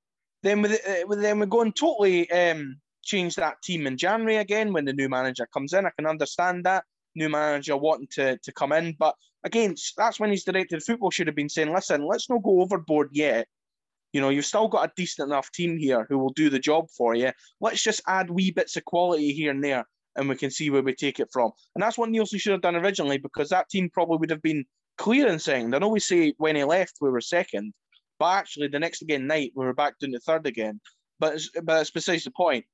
[0.41, 4.73] Then we uh, then we go and totally um, change that team in January again
[4.73, 5.85] when the new manager comes in.
[5.85, 10.31] I can understand that new manager wanting to, to come in, but again, that's when
[10.31, 13.47] he's directed football should have been saying, listen, let's not go overboard yet.
[14.13, 16.87] You know, you've still got a decent enough team here who will do the job
[16.97, 17.31] for you.
[17.61, 20.81] Let's just add wee bits of quality here and there, and we can see where
[20.81, 21.51] we take it from.
[21.75, 24.65] And that's what Neilson should have done originally, because that team probably would have been
[24.97, 25.73] clear in saying.
[25.73, 27.73] I know we say when he left we were second,
[28.19, 30.79] but actually the next again night we were back down to third again.
[31.19, 32.65] But it's, but it's besides the point.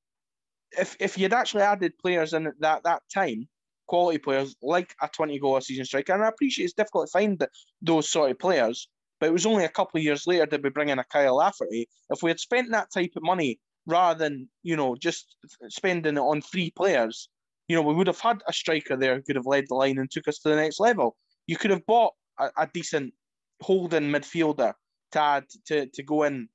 [0.78, 3.48] If if you'd actually added players in that that time,
[3.88, 7.12] quality players like a 20 goal a season striker, and I appreciate it's difficult to
[7.12, 7.48] find
[7.82, 8.90] those sort of players.
[9.20, 11.38] But it was only a couple of years later that we bring in a Kyle
[11.38, 11.88] Lafferty.
[12.10, 15.38] If we had spent that type of money rather than, you know, just
[15.70, 17.30] spending it on three players,
[17.68, 19.98] you know, we would have had a striker there who could have led the line
[19.98, 21.16] and took us to the next level.
[21.48, 23.14] You could have bought a, a decent
[23.62, 24.74] holding midfielder
[25.12, 26.50] to add to, to go in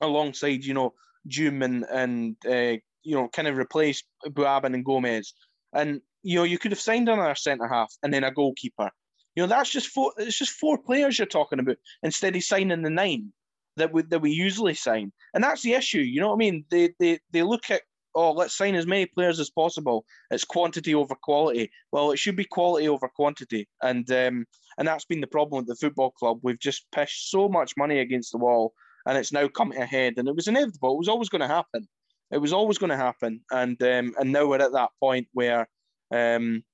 [0.00, 0.94] alongside, you know,
[1.28, 5.32] Djoum and, and uh, you know, kind of replace Buaben and Gomis.
[5.72, 8.90] And, you know, you could have signed another centre half and then a goalkeeper
[9.38, 10.12] You know, that's just four.
[10.16, 13.32] It's just four players you're talking about instead of signing the nine
[13.76, 16.00] that we that we usually sign, and that's the issue.
[16.00, 16.64] You know what I mean?
[16.72, 17.82] They they they look at
[18.16, 20.04] oh, let's sign as many players as possible.
[20.32, 21.70] It's quantity over quality.
[21.92, 24.44] Well, it should be quality over quantity, and um,
[24.76, 26.40] and that's been the problem with the football club.
[26.42, 28.72] We've just pushed so much money against the wall,
[29.06, 30.14] and it's now coming ahead.
[30.16, 30.94] And it was inevitable.
[30.94, 31.86] It was always going to happen.
[32.32, 35.68] It was always going to happen, and um, and now we're at that point where
[36.12, 36.64] um,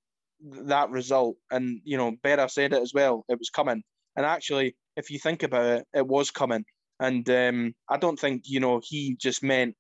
[0.41, 3.25] that result, and you know, Berra said it as well.
[3.29, 3.83] It was coming,
[4.17, 6.65] and actually, if you think about it, it was coming.
[7.01, 9.75] And um, I don't think you know he just meant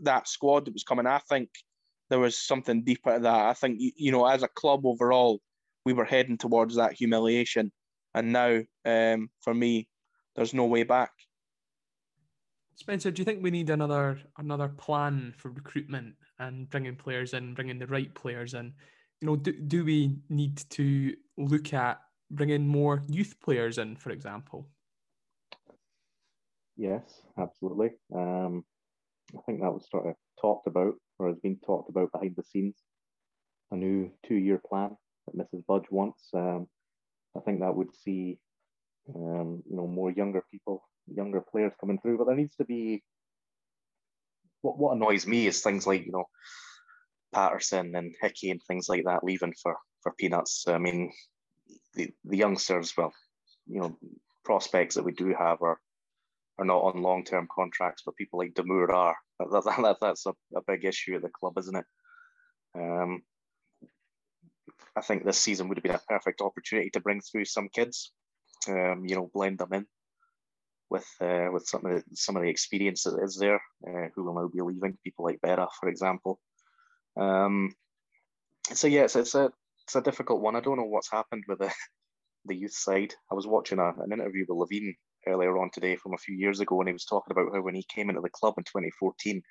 [0.00, 1.06] that squad that was coming.
[1.06, 1.48] I think
[2.08, 3.46] there was something deeper to that.
[3.46, 5.40] I think you know, as a club overall,
[5.84, 7.72] we were heading towards that humiliation,
[8.14, 9.88] and now um, for me,
[10.36, 11.12] there's no way back.
[12.74, 17.52] Spencer, do you think we need another another plan for recruitment and bringing players in,
[17.54, 18.72] bringing the right players in?
[19.20, 24.10] You know, do, do we need to look at bringing more youth players in, for
[24.10, 24.66] example?
[26.76, 27.02] Yes,
[27.38, 27.90] absolutely.
[28.14, 28.64] Um,
[29.36, 32.42] I think that was sort of talked about or has been talked about behind the
[32.42, 32.76] scenes.
[33.70, 35.64] A new two-year plan that Mrs.
[35.66, 36.28] Budge wants.
[36.34, 36.66] Um,
[37.36, 38.38] I think that would see,
[39.14, 42.18] um, you know, more younger people, younger players coming through.
[42.18, 43.02] But there needs to be.
[44.62, 46.24] What what annoys me is things like you know,
[47.32, 50.64] Patterson and Hickey and things like that leaving for for peanuts.
[50.66, 51.12] I mean,
[51.94, 53.12] the the youngsters, well,
[53.66, 53.98] you know,
[54.44, 55.78] prospects that we do have are
[56.58, 59.16] are not on long term contracts, but people like Damour are.
[59.40, 61.86] That, that, that, that's a, a big issue at the club, isn't it?
[62.74, 63.22] Um,
[64.94, 68.12] I think this season would have been a perfect opportunity to bring through some kids,
[68.68, 69.86] um, you know, blend them in
[70.90, 74.24] with uh, with some of the, some of the experience that is there, uh, who
[74.24, 74.98] will now be leaving.
[75.02, 76.38] People like Berra, for example.
[77.20, 77.74] Um,
[78.72, 79.50] so yeah, it's, it's a
[79.86, 80.56] it's a difficult one.
[80.56, 81.72] I don't know what's happened with the
[82.46, 83.14] the youth side.
[83.30, 84.94] I was watching a, an interview with Levein
[85.26, 87.74] earlier on today from a few years ago, and he was talking about how when
[87.74, 89.42] he came into the club in 2014,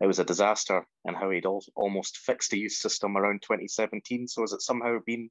[0.00, 4.26] it was a disaster, and how he'd almost fixed the youth system around 2017.
[4.26, 5.30] So has it somehow been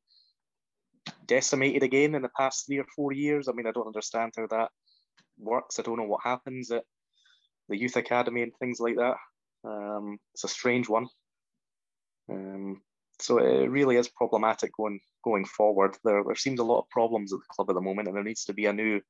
[1.26, 3.48] decimated again in the past three or four years?
[3.48, 4.70] I mean, I don't understand how that
[5.38, 5.78] works.
[5.78, 6.84] I don't know what happens at
[7.68, 9.18] the youth academy and things like that.
[9.66, 11.08] Um, it's a strange one.
[12.30, 12.82] Um,
[13.20, 15.98] so it really is problematic going going forward.
[16.04, 18.24] There there seems a lot of problems at the club at the moment, and there
[18.24, 19.02] needs to be a new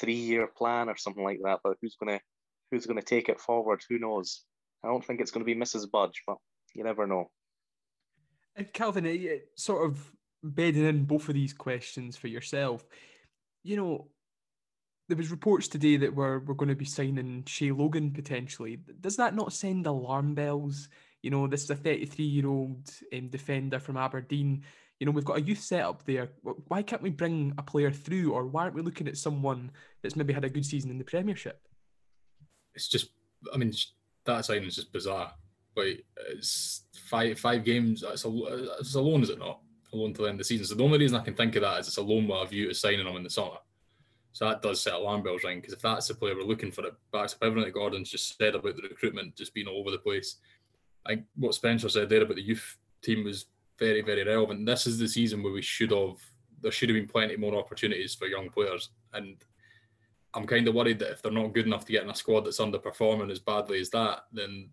[0.00, 1.60] three year plan or something like that.
[1.62, 2.20] But who's gonna
[2.70, 3.82] who's gonna take it forward?
[3.88, 4.44] Who knows?
[4.84, 5.90] I don't think it's going to be Mrs.
[5.90, 6.36] Budge, but
[6.74, 7.30] you never know.
[8.54, 12.84] And Calvin, sort of bedding in both of these questions for yourself.
[13.62, 14.08] You know,
[15.08, 18.78] there was reports today that we're we're going to be signing Shay Logan potentially.
[19.00, 20.88] Does that not send alarm bells?
[21.24, 24.62] You know, this is a 33 year old um, defender from Aberdeen
[25.00, 26.30] you know, we've got a youth setup there.
[26.68, 29.70] Why can't we bring a player through, or why aren't we looking at someone
[30.02, 31.60] that's maybe had a good season in the Premiership?
[32.74, 33.10] It's just,
[33.52, 33.72] I mean,
[34.24, 35.32] that signing is just bizarre.
[35.76, 38.04] Like, it's five five games.
[38.06, 38.30] It's a,
[38.78, 39.60] it's a loan, is it not?
[39.92, 40.66] A loan to the end of the season.
[40.66, 42.46] So the only reason I can think of that is it's a loan with a
[42.46, 43.58] view to signing him in the summer.
[44.32, 46.86] So that does set alarm bells ring because if that's the player we're looking for,
[46.86, 49.92] it backs up everything that Gordon's just said about the recruitment just being all over
[49.92, 50.36] the place.
[51.06, 53.46] I what Spencer said there about the youth team was
[53.78, 54.66] very, very relevant.
[54.66, 56.16] This is the season where we should have
[56.60, 58.88] there should have been plenty more opportunities for young players.
[59.12, 59.36] And
[60.32, 62.40] I'm kind of worried that if they're not good enough to get in a squad
[62.40, 64.70] that's underperforming as badly as that, then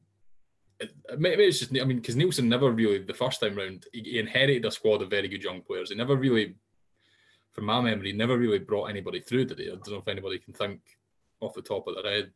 [0.80, 4.02] it, maybe it's just I mean because Neilson never really the first time round he,
[4.02, 5.90] he, inherited a squad of very good young players.
[5.90, 6.56] He never really,
[7.52, 9.48] from my memory, never really brought anybody through.
[9.50, 9.68] He?
[9.68, 10.80] I don't know if anybody can think
[11.42, 12.32] off the top of their head.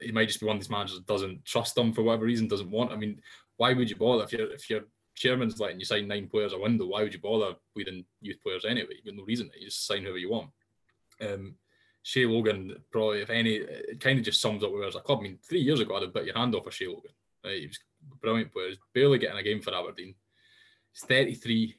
[0.00, 2.48] He might just be one of these managers that doesn't trust them for whatever reason,
[2.48, 2.92] doesn't want.
[2.92, 3.20] I mean,
[3.56, 4.84] why would you bother if you're if you're
[5.14, 8.64] chairman's letting you sign nine players a window, why would you bother weeding youth players
[8.64, 8.94] anyway?
[8.96, 9.58] You've got no reason to.
[9.58, 10.50] You just sign whoever you want.
[11.20, 11.54] Um,
[12.02, 15.18] Shay Logan, probably, if any, it kind of just sums up where as a club.
[15.20, 17.12] I mean, three years ago, I'd have bit your hand off for Shay Logan.
[17.44, 17.60] Right?
[17.60, 17.78] He was
[18.22, 18.72] brilliant player.
[18.94, 20.14] Barely getting a game for Aberdeen.
[20.92, 21.76] He's 33.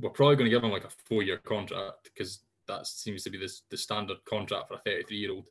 [0.00, 3.30] We're probably going to give him like a four year contract because that seems to
[3.30, 5.48] be the, the standard contract for a 33 year old.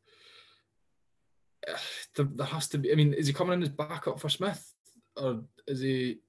[2.15, 4.74] there, there has to be, I mean, is he coming in as backup for Smith?
[5.17, 6.19] Or is he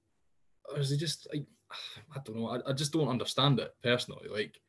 [0.69, 1.45] or is he just like
[2.15, 2.49] I don't know.
[2.49, 4.27] I, I just don't understand it personally.
[4.29, 4.59] Like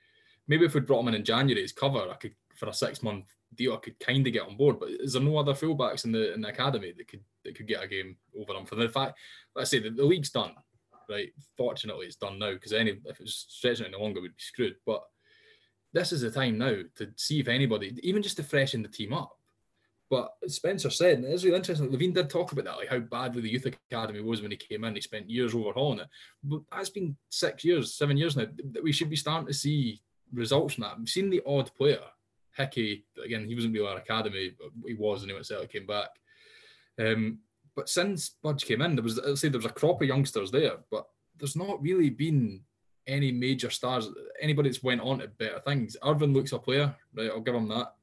[0.48, 3.02] maybe if we brought him in in January as cover, I could for a six
[3.02, 4.78] month deal, I could kind of get on board.
[4.80, 7.68] But is there no other fullbacks in the in the academy that could that could
[7.68, 8.66] get a game over him?
[8.66, 9.18] For the fact,
[9.54, 10.52] let's say the, the league's done,
[11.08, 11.30] right?
[11.56, 14.76] Fortunately, it's done now because any if it was stretching any longer, we'd be screwed.
[14.86, 15.02] But
[15.92, 19.12] this is the time now to see if anybody, even just to freshen the team
[19.12, 19.36] up.
[20.12, 21.88] But Spencer said, and it's really interesting.
[21.88, 24.84] Levein did talk about that, like how badly the youth academy was when he came
[24.84, 24.94] in.
[24.94, 26.08] He spent years overhauling it.
[26.44, 28.44] But that's been six years, seven years now.
[28.72, 30.98] That we should be starting to see results from that.
[30.98, 32.02] We've seen the odd player,
[32.54, 33.06] Hickey.
[33.24, 36.10] Again, he wasn't really our academy, but he was, and he went to came back.
[37.00, 37.38] Um,
[37.74, 40.50] but since Budge came in, there was I'd say there was a crop of youngsters
[40.50, 41.06] there, but
[41.38, 42.60] there's not really been
[43.06, 44.10] any major stars.
[44.42, 45.96] Anybody that's went on to better things.
[46.04, 47.30] Irvine looks a player, right?
[47.30, 47.94] I'll give him that.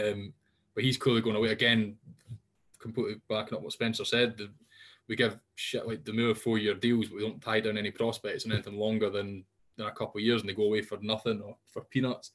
[0.00, 0.32] Um,
[0.76, 1.96] but he's clearly going away again.
[2.78, 4.36] Completely backing up what Spencer said.
[4.36, 4.50] The,
[5.08, 7.90] we give shit like the more four year deals, but we don't tie down any
[7.90, 9.44] prospects and anything longer than,
[9.76, 12.32] than a couple of years, and they go away for nothing or for peanuts.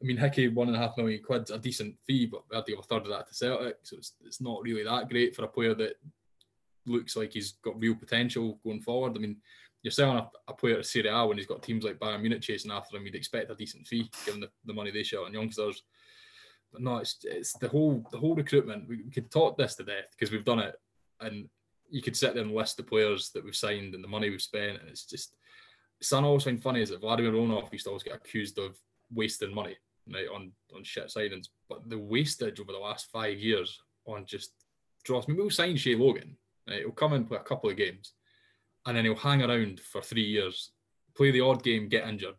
[0.00, 2.64] I mean, Hickey, one and a half million quid's a decent fee, but we had
[2.66, 5.34] to give a third of that to Celtic, so it's, it's not really that great
[5.34, 5.94] for a player that
[6.86, 9.14] looks like he's got real potential going forward.
[9.16, 9.38] I mean,
[9.82, 12.42] you're selling a, a player to Serie A when he's got teams like Bayern Munich
[12.42, 15.32] chasing after him, you'd expect a decent fee given the, the money they shell on
[15.34, 15.82] youngsters.
[16.72, 18.88] But no, it's it's the whole the whole recruitment.
[18.88, 20.74] We, we could talk this to death because we've done it,
[21.20, 21.48] and
[21.90, 24.42] you could sit there and list the players that we've signed and the money we've
[24.42, 25.34] spent, and it's just.
[26.00, 28.78] Son always find funny is that Vladimir Romanov used to always get accused of
[29.12, 29.76] wasting money
[30.12, 34.52] right on on shit signings, but the wastage over the last five years on just
[35.04, 35.24] draws.
[35.24, 36.36] I mean, we'll sign Shay Logan.
[36.68, 36.80] Right?
[36.80, 38.12] He'll come in play a couple of games,
[38.86, 40.70] and then he'll hang around for three years,
[41.16, 42.34] play the odd game, get injured,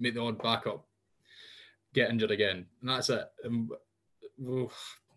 [0.00, 0.86] make the odd backup,
[1.98, 3.26] get injured again, and that's it.
[3.44, 3.70] And,
[4.38, 4.70] well,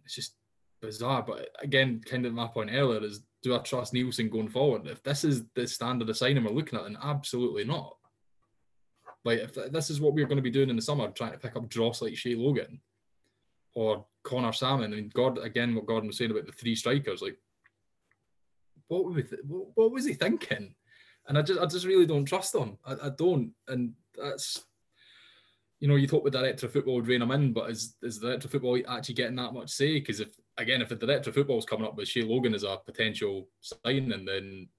[0.03, 0.35] it's just
[0.81, 1.23] bizarre.
[1.23, 4.87] But again, kind of my point earlier is, do I trust Neilson going forward?
[4.87, 7.95] If this is the standard of signing we're looking at, then absolutely not.
[9.23, 11.37] Like if this is what we're going to be doing in the summer, trying to
[11.37, 12.79] pick up dross like Shay Logan
[13.73, 14.93] or Connor Salmon.
[14.93, 17.37] I mean, God, again, what Gordon was saying about the three strikers, like
[18.87, 20.75] what, was, what was he thinking?
[21.27, 22.77] And I just, I just really don't trust him.
[22.85, 24.65] I, I don't, and that's,
[25.81, 28.19] you know, you thought the director of football would rein him in, but is is
[28.19, 29.95] the director of football actually getting that much say?
[29.95, 32.63] Because if again, if the director of football is coming up with Shay Logan as
[32.63, 34.69] a potential signing, then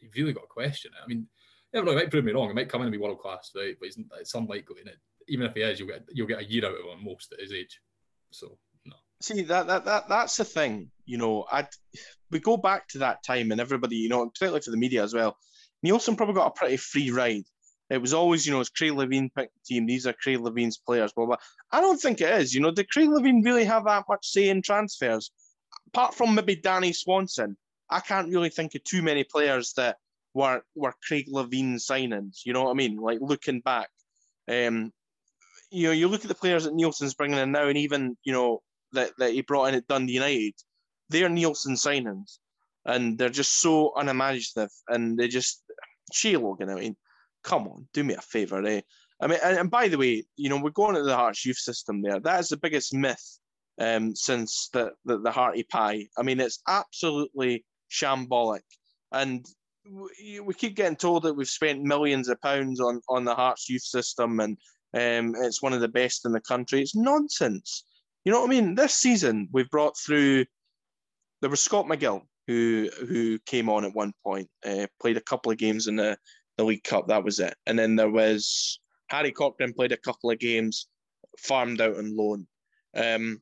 [0.00, 1.04] you've really got to question it.
[1.04, 1.26] I mean,
[1.74, 2.48] he might prove me wrong.
[2.48, 3.76] He might come in and be world class, right?
[3.78, 4.76] But it's, it's unlikely.
[4.80, 4.90] And
[5.28, 7.40] even if he is, you'll get you'll get a year out of him most at
[7.40, 7.78] his age.
[8.30, 8.96] So no.
[9.20, 10.90] See that that that that's the thing.
[11.04, 11.66] You know, I
[12.30, 15.12] we go back to that time, and everybody, you know, particularly for the media as
[15.12, 15.36] well.
[15.84, 17.44] Neilson probably got a pretty free ride.
[17.88, 19.86] It was always, you know, it's Craig Levein picked team.
[19.86, 21.12] These are Craig Levein's players.
[21.12, 21.36] Blah blah.
[21.70, 22.54] I don't think it is.
[22.54, 25.30] You know, did Craig Levein really have that much say in transfers?
[25.88, 27.56] Apart from maybe Danny Swanson,
[27.88, 29.98] I can't really think of too many players that
[30.34, 32.40] were were Craig Levein signings.
[32.44, 32.96] You know what I mean?
[32.96, 33.88] Like looking back,
[34.48, 34.92] um,
[35.70, 38.32] you know, you look at the players that Neilson's bringing in now, and even you
[38.32, 40.54] know that, that he brought in at Dundee United,
[41.08, 42.38] they're Neilson signings,
[42.84, 45.62] and they're just so unimaginative, and they just
[46.12, 46.70] Shay Logan.
[46.70, 46.96] I mean,
[47.46, 48.82] come on, do me a favour, eh?
[49.20, 51.56] I mean, and, and by the way, you know, we're going to the Hearts youth
[51.56, 52.20] system there.
[52.20, 53.38] That is the biggest myth
[53.80, 56.08] um, since the, the the Hearty Pie.
[56.18, 58.66] I mean, it's absolutely shambolic,
[59.12, 59.46] and
[59.88, 63.70] we, we keep getting told that we've spent millions of pounds on on the Hearts
[63.70, 64.58] youth system and
[64.94, 66.80] um, it's one of the best in the country.
[66.80, 67.84] It's nonsense.
[68.24, 68.74] You know what I mean?
[68.74, 70.46] This season we've brought through.
[71.40, 75.52] There was Scott McGill who who came on at one point, uh, played a couple
[75.52, 76.16] of games in the,
[76.56, 77.08] the League Cup.
[77.08, 77.54] That was it.
[77.66, 80.88] And then there was Harry Cochrane played a couple of games,
[81.38, 82.46] farmed out on loan.
[82.96, 83.40] Um,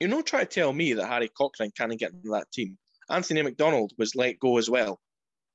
[0.00, 2.76] you know, try to tell me that Harry Cochrane can't get into that team.
[3.10, 5.00] Anthony McDonald was let go as well.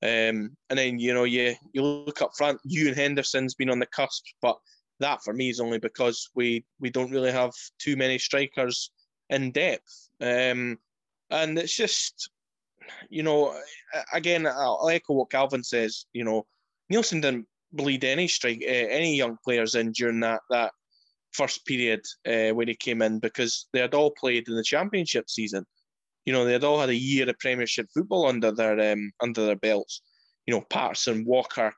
[0.01, 2.59] Um, and then you know you you look up front.
[2.63, 4.57] Ewan Henderson's been on the cusp, but
[4.99, 8.91] that for me is only because we we don't really have too many strikers
[9.29, 10.09] in depth.
[10.21, 10.77] Um,
[11.29, 12.31] and it's just,
[13.09, 13.55] you know,
[14.13, 16.05] again, I'll echo what Calvin says.
[16.13, 16.45] You know,
[16.91, 20.71] Neilson didn't bleed any strike uh, any young players in during that that
[21.31, 25.29] first period uh, when he came in because they had all played in the championship
[25.29, 25.65] season
[26.29, 29.47] you know, they had all had a year of Premiership football under their um, under
[29.47, 30.03] their belts.
[30.45, 31.73] You know, Patterson, Walker,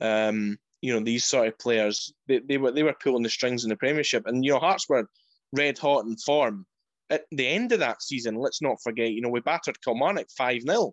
[0.00, 3.64] um, you know, these sort of players, they, they were they were pulling the strings
[3.64, 5.08] in the Premiership, and you know, Hearts were
[5.52, 6.66] red hot in form.
[7.10, 10.62] At the end of that season, let's not forget, you know, we battered Kilmarnock five
[10.62, 10.92] 0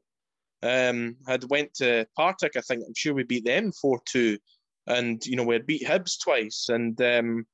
[0.63, 2.55] um, had went to Partick.
[2.55, 4.37] I think I'm sure we beat them four two,
[4.87, 7.45] and you know we had beat Hibs twice, and um,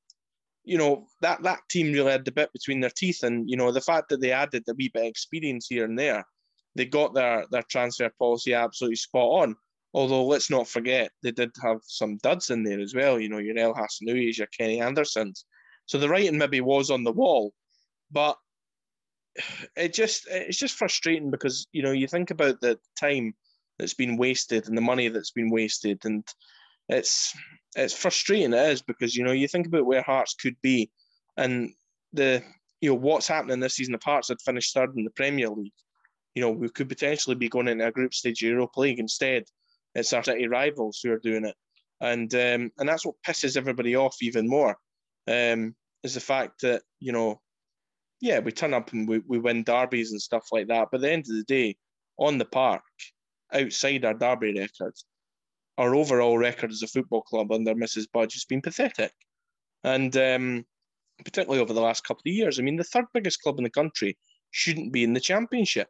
[0.64, 3.72] you know that that team really had the bit between their teeth, and you know
[3.72, 6.24] the fact that they added a wee bit of experience here and there,
[6.76, 9.56] they got their their transfer policy absolutely spot on.
[9.92, 13.18] Although let's not forget they did have some duds in there as well.
[13.18, 15.46] You know your El Hassnaouis, your Kenny Andersons.
[15.86, 17.52] So the writing maybe was on the wall,
[18.12, 18.36] but
[19.76, 23.34] it just it's just frustrating because you know you think about the time
[23.78, 26.26] that's been wasted and the money that's been wasted and
[26.88, 27.34] it's
[27.76, 30.90] it's frustrating it is because you know you think about where Hearts could be,
[31.36, 31.72] and
[32.12, 32.42] the
[32.80, 35.72] you know, what's happening this season if Hearts had finished third in the Premier League,
[36.34, 39.44] you know, we could potentially be going into a group stage Europa League instead.
[39.94, 41.56] It's our city rivals who are doing it.
[42.00, 44.76] And um, and that's what pisses everybody off even more.
[45.28, 47.40] Um, is the fact that, you know,
[48.20, 50.88] yeah, we turn up and we, we win derbies and stuff like that.
[50.90, 51.76] But at the end of the day,
[52.18, 52.82] on the park,
[53.52, 54.94] outside our derby record,
[55.78, 58.06] our overall record as a football club under Mrs.
[58.12, 59.12] Budge has been pathetic.
[59.82, 60.66] And um,
[61.24, 63.70] particularly over the last couple of years, I mean, the third biggest club in the
[63.70, 64.18] country
[64.50, 65.88] shouldn't be in the championship.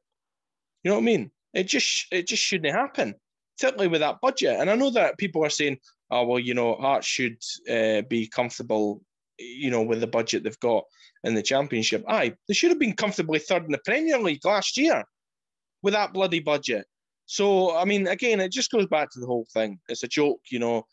[0.85, 1.31] You know what I mean?
[1.53, 3.14] It just it just shouldn't happen,
[3.59, 4.61] particularly with that budget.
[4.61, 5.78] And I know that people are saying,
[6.11, 9.03] "Oh well, you know, Hearts should uh, be comfortable,
[9.41, 10.84] you know, with the budget they've got
[11.24, 14.76] in the championship." Aye, they should have been comfortably third in the Premier League last
[14.76, 15.05] year
[15.82, 16.86] with that bloody budget.
[17.26, 19.78] So I mean, again, it just goes back to the whole thing.
[19.88, 20.84] It's a joke, you know.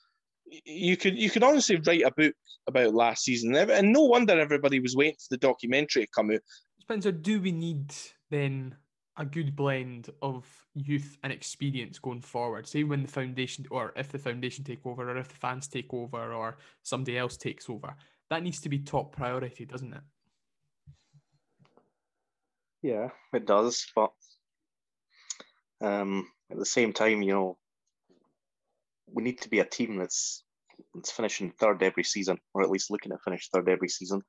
[0.66, 2.34] You could you could honestly write a book
[2.68, 6.40] about last season, and no wonder everybody was waiting for the documentary to come out.
[6.80, 7.94] Spencer, do we need
[8.30, 8.76] then
[9.18, 10.46] a good blend of
[10.76, 12.68] youth and experience going forward.
[12.68, 15.92] Say when the foundation, or if the foundation take over, or if the fans take
[15.92, 17.96] over, or somebody else takes over,
[18.30, 20.02] that needs to be top priority, doesn't it?
[22.82, 23.86] Yeah, it does.
[23.96, 24.12] But
[25.82, 27.58] um, at the same time, you know,
[29.12, 30.44] we need to be a team that's
[30.94, 34.22] that's finishing third every season, or at least looking to finish third every season.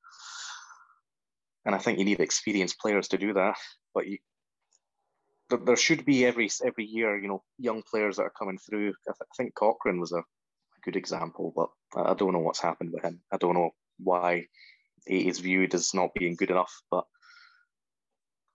[1.67, 3.57] And I think you need experienced players to do that.
[3.95, 4.19] But you,
[5.51, 8.89] there, there should be every every year, you know, young players that are coming through.
[8.89, 11.69] I, th- I think Cochrane was a, a, good example, but
[12.11, 13.21] I don't know what's happened with him.
[13.33, 14.47] I don't know why
[15.07, 17.05] he is viewed as not being good enough, but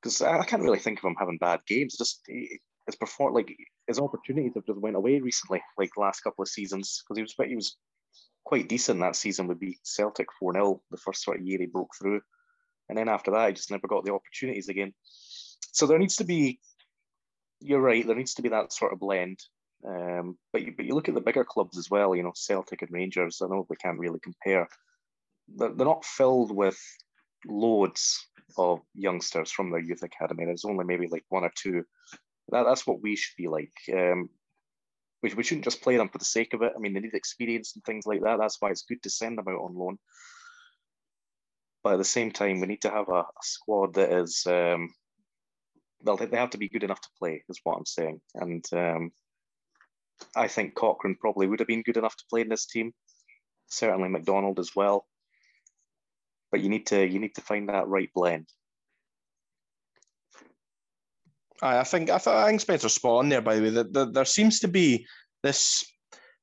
[0.01, 1.97] because I can't really think of him having bad games.
[1.97, 3.55] Just his perform like
[3.87, 7.49] his opportunities have just went away recently, like last couple of seasons, because he was
[7.49, 7.77] he was
[8.43, 9.47] quite decent that season.
[9.47, 12.21] We beat Celtic four 0 the first sort of year he broke through,
[12.89, 14.93] and then after that, he just never got the opportunities again.
[15.71, 16.59] So there needs to be
[17.63, 18.05] you're right.
[18.05, 19.39] There needs to be that sort of blend.
[19.87, 22.15] Um, but you, but you look at the bigger clubs as well.
[22.15, 23.41] You know, Celtic and Rangers.
[23.41, 24.67] I know we can't really compare.
[25.47, 26.79] They're, they're not filled with
[27.45, 28.27] loads
[28.57, 30.45] of youngsters from their youth academy.
[30.45, 31.83] There's only maybe like one or two.
[32.49, 33.73] That, that's what we should be like.
[33.91, 34.29] Um,
[35.21, 36.73] we, we shouldn't just play them for the sake of it.
[36.75, 38.37] I mean, they need experience and things like that.
[38.39, 39.97] That's why it's good to send them out on loan.
[41.83, 44.89] But at the same time, we need to have a, a squad that is um,
[46.03, 48.19] well, they have to be good enough to play, is what I'm saying.
[48.35, 49.11] And um,
[50.35, 52.93] I think Cochrane probably would have been good enough to play in this team.
[53.67, 55.05] Certainly McDonald as well.
[56.53, 58.47] But you need to you need to find that right blend.
[61.63, 63.41] I think I, th- I think Spencer's spot on there.
[63.41, 65.07] By the way, that there, seems to be
[65.41, 65.83] this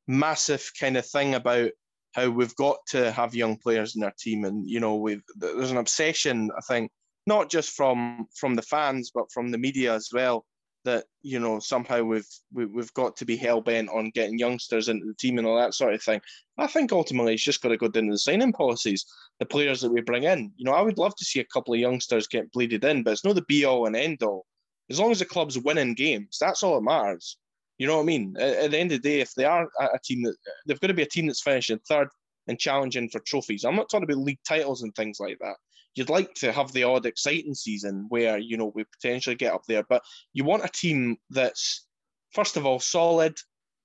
[0.09, 1.71] massive kind of thing about
[2.15, 5.71] how we've got to have young players in our team, and you know, we've there's
[5.71, 6.51] an obsession.
[6.59, 6.91] I think
[7.29, 10.45] not just from from the fans but from the media as well
[10.85, 14.89] that you know somehow we've we, have got to be hell bent on getting youngsters
[14.89, 16.21] into the team and all that sort of thing.
[16.59, 19.05] I think ultimately it's just got to go down to the signing policies,
[19.39, 20.53] the players that we bring in.
[20.57, 23.13] You know, I would love to see a couple of youngsters get bleeded in, but
[23.13, 24.47] it's not the be all and end all.
[24.91, 27.37] As long as the club's winning games, that's all that matters.
[27.79, 28.35] You know what I mean?
[28.39, 30.89] At, at the end of the day, if they are a team that they've got
[30.89, 32.09] to be a team that's finishing third
[32.49, 33.65] and challenging for trophies.
[33.65, 35.57] I'm not talking about league titles and things like that
[35.95, 39.63] you'd like to have the odd exciting season where you know we potentially get up
[39.67, 41.87] there, but you want a team that's
[42.33, 43.37] first of all solid,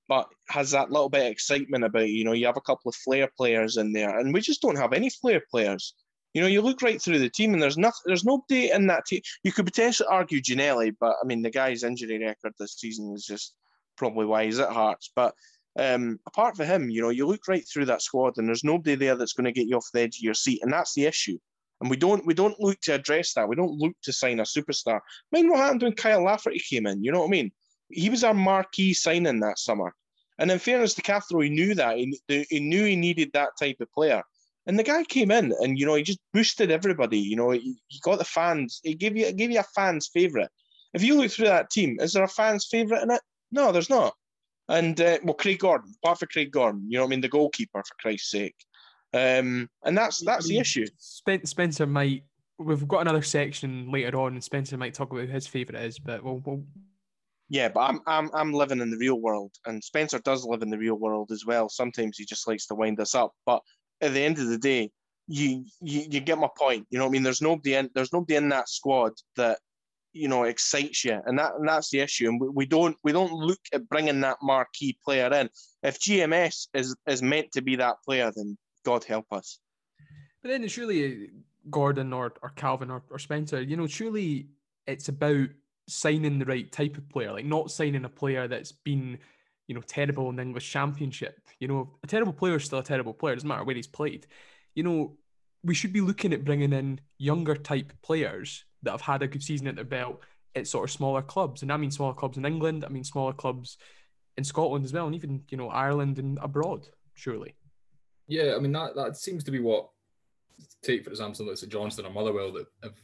[0.07, 2.09] but has that little bit of excitement about.
[2.09, 4.77] You know, you have a couple of flair players in there, and we just don't
[4.77, 5.93] have any flair players.
[6.33, 8.01] You know, you look right through the team, and there's nothing.
[8.05, 9.21] There's nobody in that team.
[9.43, 13.25] You could potentially argue Ginnelly, but I mean, the guy's injury record this season is
[13.25, 13.55] just
[13.97, 15.11] probably why he's at Hearts.
[15.15, 15.33] But
[15.79, 18.95] um, apart from him, you know, you look right through that squad, and there's nobody
[18.95, 21.05] there that's going to get you off the edge of your seat, and that's the
[21.05, 21.37] issue.
[21.85, 23.47] And we don't we don't look to address that.
[23.47, 25.01] We don't look to sign a superstar.
[25.31, 27.03] Mind what happened when Kyle Lafferty came in?
[27.03, 27.51] You know what I mean?
[27.91, 29.93] He was our marquee signing that summer.
[30.39, 31.97] And in fairness to Cathro, he knew that.
[31.97, 32.19] He,
[32.49, 34.23] he knew he needed that type of player.
[34.65, 37.19] And the guy came in and, you know, he just boosted everybody.
[37.19, 38.81] You know, he, he got the fans.
[38.83, 40.49] He gave you, gave you a fan's favourite.
[40.95, 43.21] If you look through that team, is there a fan's favourite in it?
[43.51, 44.15] No, there's not.
[44.69, 47.21] And, uh, well, Craig Gordon, apart from Craig Gordon, you know what I mean?
[47.21, 48.55] The goalkeeper, for Christ's sake.
[49.13, 50.85] Um, and that's that's the issue.
[50.97, 52.23] Spencer might.
[52.57, 55.99] We've got another section later on, and Spencer might talk about who his favourite is.
[55.99, 56.63] But we'll, we'll.
[57.49, 60.69] Yeah, but I'm I'm I'm living in the real world, and Spencer does live in
[60.69, 61.69] the real world as well.
[61.69, 63.61] Sometimes he just likes to wind us up, but
[64.01, 64.91] at the end of the day,
[65.27, 66.87] you you, you get my point.
[66.89, 67.23] You know what I mean?
[67.23, 69.59] There's nobody in there's nobody in that squad that
[70.13, 72.29] you know excites you, and that and that's the issue.
[72.29, 75.49] And we, we don't we don't look at bringing that marquee player in.
[75.83, 79.59] If GMS is is meant to be that player, then God help us.
[80.41, 81.27] But then it's really uh,
[81.69, 84.47] Gordon or or Calvin or, or Spencer, you know, surely
[84.87, 85.49] it's about
[85.87, 89.17] signing the right type of player, like not signing a player that's been,
[89.67, 91.39] you know, terrible in the English Championship.
[91.59, 93.33] You know, a terrible player is still a terrible player.
[93.33, 94.27] It doesn't matter where he's played.
[94.75, 95.17] You know,
[95.63, 99.43] we should be looking at bringing in younger type players that have had a good
[99.43, 100.21] season at their belt
[100.55, 102.85] at sort of smaller clubs, and I mean smaller clubs in England.
[102.85, 103.77] I mean smaller clubs
[104.37, 106.87] in Scotland as well, and even you know Ireland and abroad.
[107.13, 107.55] Surely.
[108.27, 109.89] Yeah, I mean that that seems to be what
[110.81, 112.95] take for example, like St Johnstone or Motherwell that have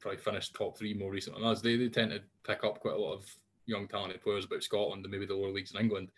[0.00, 1.60] probably finished top three more recently than us.
[1.60, 3.26] They they tend to pick up quite a lot of
[3.66, 6.10] young talented players about Scotland and maybe the lower leagues in England.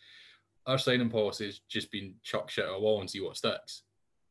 [0.66, 3.82] Our signing policy has just been chuck shit at a wall and see what sticks.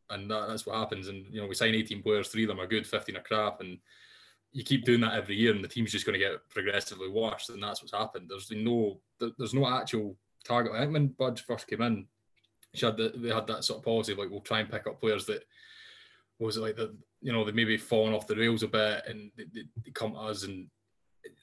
[0.09, 1.07] And that, that's what happens.
[1.07, 3.59] And you know, we sign 18 players, three of them are good, 15 are crap,
[3.59, 3.79] and
[4.53, 7.49] you keep doing that every year, and the team's just going to get progressively worse.
[7.49, 8.29] And that's what's happened.
[8.29, 10.15] There's no there's no actual
[10.45, 10.73] target.
[10.73, 12.07] I think when Budge first came in,
[12.77, 14.99] she had the, they had that sort of policy like we'll try and pick up
[14.99, 15.43] players that
[16.39, 19.31] was it like that you know they maybe fallen off the rails a bit and
[19.37, 20.67] they, they, come to us and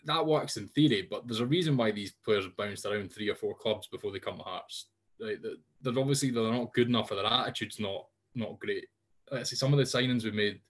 [0.04, 3.34] that works in theory, but there's a reason why these players bounced around three or
[3.34, 4.86] four clubs before they come to Hearts.
[5.18, 5.40] Like
[5.82, 8.86] they're obviously they're not good enough, or their attitude's not not great.
[9.30, 10.60] let's see some of the signings we made.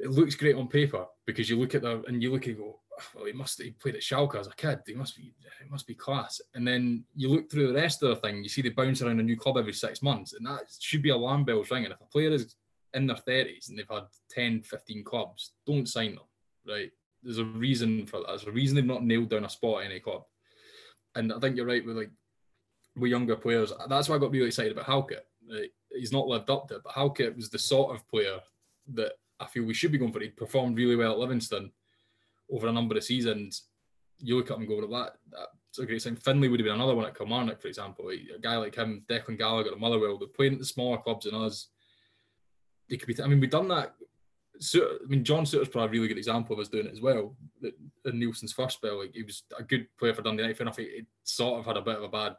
[0.00, 2.80] It looks great on paper because you look at them and you look and go,
[3.14, 4.80] well, he must he played at Schalke as a kid.
[4.86, 6.40] He must be it must be class.
[6.54, 9.20] And then you look through the rest of the thing, you see they bounce around
[9.20, 11.90] a new club every six months, and that should be alarm bells ringing.
[11.90, 12.54] If a player is
[12.94, 16.24] in their 30s and they've had 10, 15 clubs, don't sign them,
[16.66, 16.90] right?
[17.22, 18.28] There's a reason for that.
[18.28, 20.22] There's a reason they've not nailed down a spot at any club.
[21.14, 22.10] And I think you're right with like
[22.96, 23.72] with younger players.
[23.88, 25.26] That's why I got really excited about Halkett.
[25.48, 28.38] Like, he's not lived up to it, but Halkett was the sort of player
[28.94, 30.20] that I feel we should be going for.
[30.20, 31.70] He performed really well at Livingston
[32.50, 33.64] over a number of seasons.
[34.18, 36.16] You look up and go, that, that's a great sign.
[36.16, 38.10] Findlay would have been another one at Kilmarnock, for example.
[38.10, 41.34] A guy like him, Declan Gallagher at Motherwell, they're playing at the smaller clubs than
[41.34, 41.68] us
[42.88, 43.22] they could be.
[43.22, 43.94] I mean, we've done that.
[44.60, 47.00] So, I mean, John Souttar's probably a really good example of us doing it as
[47.00, 47.36] well.
[47.62, 50.56] In Neilson's first spell, like he was a good player for Dundee United.
[50.56, 52.34] Fair enough, he, he sort of had a bit of a bad,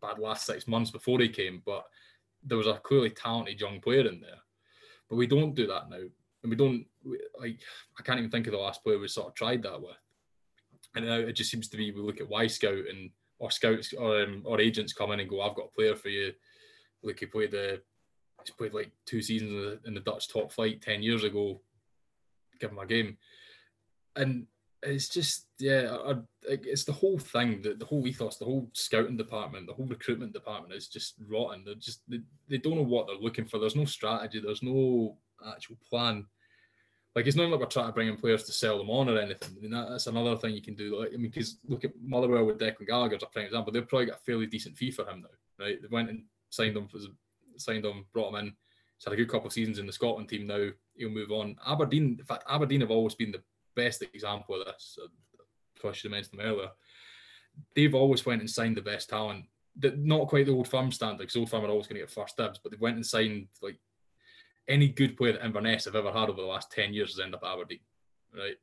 [0.00, 1.84] bad last six months before he came, but
[2.42, 4.38] there was a clearly talented young player in there.
[5.10, 6.86] But we don't do that now, and we don't
[7.40, 7.60] like.
[7.98, 9.96] I can't even think of the last player we sort of tried that with.
[10.96, 14.22] And now it just seems to be we look at Wyscout and or scouts or
[14.22, 16.32] um, or agents come in and go, "I've got a player for you."
[17.02, 17.82] Like he played the
[18.44, 21.60] he's played like two seasons in the, Dutch top flight 10 years ago.
[22.60, 23.16] Give him a game.
[24.16, 24.46] And
[24.82, 28.70] it's just, yeah, I, I, it's the whole thing, the, the whole ethos, the whole
[28.74, 31.64] scouting department, the whole recruitment department is just rotten.
[31.64, 33.58] They're just, they, they don't know what they're looking for.
[33.58, 35.16] There's no strategy, there's no
[35.54, 36.26] actual plan.
[37.14, 39.18] Like it's not like we're trying to bring in players to sell them on or
[39.18, 39.56] anything.
[39.56, 41.00] I mean, that, that's another thing you can do.
[41.00, 43.72] Like, I mean, because look at Motherwell with Declan Gallagher as a prime example.
[43.72, 45.80] They've probably got a fairly decent fee for him now, right?
[45.80, 46.88] They went and signed him
[47.56, 48.46] signed him, brought him in.
[48.96, 50.68] He's had a good couple of seasons in the Scotland team now.
[50.96, 51.56] He'll move on.
[51.66, 53.42] Aberdeen, in fact, Aberdeen have always been the
[53.76, 54.98] best example of this.
[55.84, 56.70] I should have mentioned them earlier.
[57.74, 59.44] They've always went and signed the best talent.
[59.80, 62.36] Not quite the old firm standard, because old firm are always going to get first
[62.36, 63.78] dibs, but they went and signed like
[64.68, 67.34] any good player that Inverness have ever had over the last 10 years has ended
[67.34, 67.80] up Aberdeen,
[68.34, 68.56] right?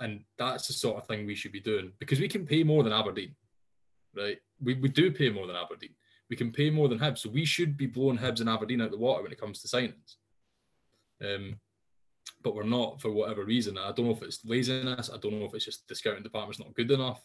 [0.00, 2.82] And that's the sort of thing we should be doing because we can pay more
[2.82, 3.34] than Aberdeen,
[4.16, 4.38] right?
[4.62, 5.94] We, we do pay more than Aberdeen.
[6.30, 8.86] We can pay more than Hibs, so we should be blowing Hibs and Aberdeen out
[8.86, 10.16] of the water when it comes to signings.
[11.24, 11.56] Um,
[12.42, 13.78] but we're not for whatever reason.
[13.78, 15.10] I don't know if it's laziness.
[15.12, 17.24] I don't know if it's just the scouting department's not good enough.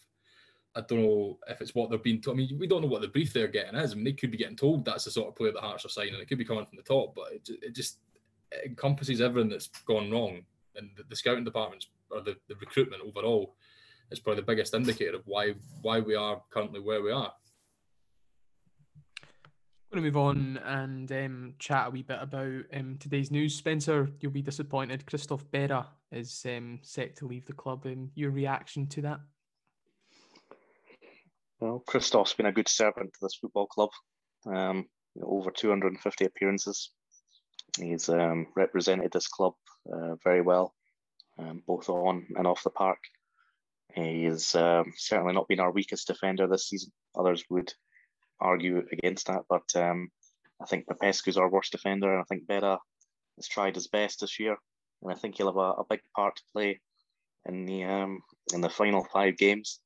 [0.75, 2.37] I don't know if it's what they're being told.
[2.37, 3.91] I mean, we don't know what the brief they're getting is.
[3.91, 5.89] I mean, they could be getting told that's the sort of player that Hearts are
[5.89, 6.15] signing.
[6.15, 7.99] It could be coming from the top, but it, it just
[8.65, 10.43] encompasses everything that's gone wrong.
[10.75, 13.55] And the, the scouting departments or the, the recruitment overall
[14.11, 17.33] is probably the biggest indicator of why why we are currently where we are
[19.93, 23.53] I'm going to move on and um, chat a wee bit about um, today's news.
[23.53, 25.05] Spencer, you'll be disappointed.
[25.05, 27.85] Christoph Berra is um, set to leave the club.
[27.85, 29.19] And your reaction to that?
[31.59, 33.91] Well, Christoph's been a good servant to this football club.
[34.47, 36.89] Um, you know, over 250 appearances.
[37.77, 39.53] He's um, represented this club
[39.91, 40.73] uh, very well,
[41.39, 42.99] um, both on and off the park.
[43.93, 46.91] He's um, certainly not been our weakest defender this season.
[47.15, 47.73] Others would
[48.39, 50.09] argue against that, but um,
[50.61, 52.77] I think Popescu's our worst defender, and I think Berra
[53.37, 54.57] has tried his best this year,
[55.01, 56.79] and I think he'll have a, a big part to play
[57.45, 58.21] in the um,
[58.53, 59.79] in the final five games.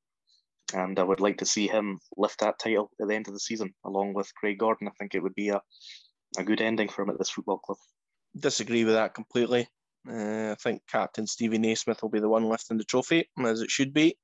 [0.74, 3.40] And I would like to see him lift that title at the end of the
[3.40, 4.90] season, along with Craig Gordon.
[4.90, 5.62] I think it would be a,
[6.38, 7.78] a good ending for him at this football club.
[8.40, 9.68] Disagree with that completely.
[10.10, 13.72] Uh, I think Captain Stevie Naismith will be the one lifting the trophy, as it
[13.72, 14.18] should be.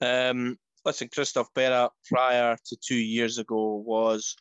[0.00, 4.34] Um, listen, Christoph Berra prior to two years ago was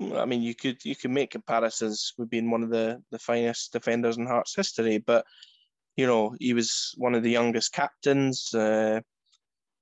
[0.00, 3.72] I mean, you could you could make comparisons with being one of the the finest
[3.72, 5.26] defenders in Hearts history, but
[5.96, 8.54] you know he was one of the youngest captains.
[8.54, 9.00] Uh,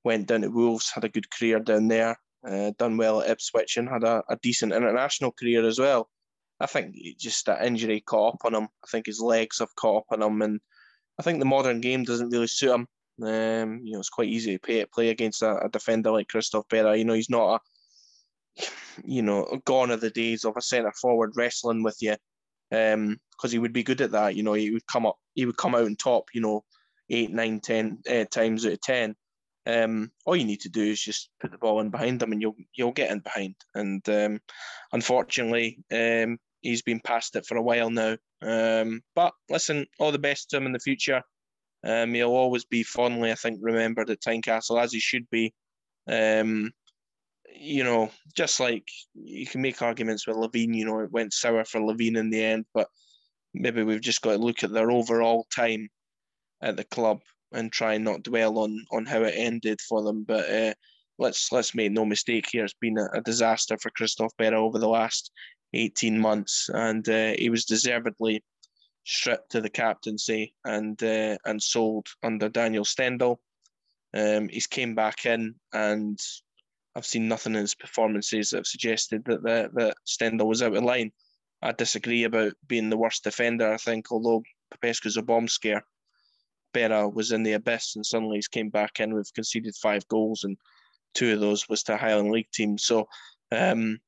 [0.05, 2.17] went down to Wolves, had a good career down there,
[2.49, 6.09] uh, done well at Ipswich, and had a, a decent international career as well.
[6.61, 8.65] I think just that injury caught up on him.
[8.65, 10.61] I think his legs have caught up on him, and
[11.19, 12.87] I think the modern game doesn't really suit him.
[13.23, 16.69] Um, you know, it's quite easy to play, play against a, a defender like Christoph
[16.69, 16.99] Berra.
[16.99, 17.61] You know, he's not
[18.59, 18.63] a,
[19.05, 22.17] you know, gone are the days of a centre forward wrestling with you,
[22.71, 24.35] because um, he would be good at that.
[24.35, 26.29] You know, he would come up, he would come out on top.
[26.35, 26.65] You know,
[27.11, 29.15] eight, nine, ten uh, times out of ten.
[29.67, 32.41] Um, all you need to do is just put the ball in behind them, and
[32.41, 33.57] you'll you'll get in behind.
[33.75, 34.41] And um,
[34.93, 38.17] unfortunately, um, he's been past it for a while now.
[38.43, 41.23] Um, but listen, all the best to him in the future.
[41.85, 45.55] Um, he'll always be fondly, I think, remembered at Tynecastle as he should be.
[46.09, 46.73] Um,
[47.55, 51.65] you know, just like you can make arguments with Levein, you know, it went sour
[51.65, 52.89] for Levein in the end, but
[53.55, 55.89] maybe we've just got to look at their overall time
[56.61, 57.21] at the club
[57.53, 60.25] and try and not dwell on on how it ended for them.
[60.25, 60.75] But uh,
[61.19, 64.79] let's let's make no mistake here, it's been a, a disaster for Christoph Berra over
[64.79, 65.31] the last
[65.77, 68.43] 18 months, and uh, he was deservedly
[69.05, 73.41] stripped to the captaincy and uh, and sold under Daniel Stendel.
[74.15, 76.19] Um, he's came back in, and
[76.95, 80.75] I've seen nothing in his performances that have suggested that that, that Stendel was out
[80.75, 81.13] of line.
[81.63, 83.73] I disagree about being the worst defender.
[83.73, 85.85] I think, although Popescu's a bomb scare,
[86.75, 89.15] Berra was in the abyss, and suddenly he's came back in.
[89.15, 90.57] We've conceded five goals, and
[91.15, 92.79] two of those was to Highland League team.
[92.79, 93.09] So,
[93.53, 93.99] um,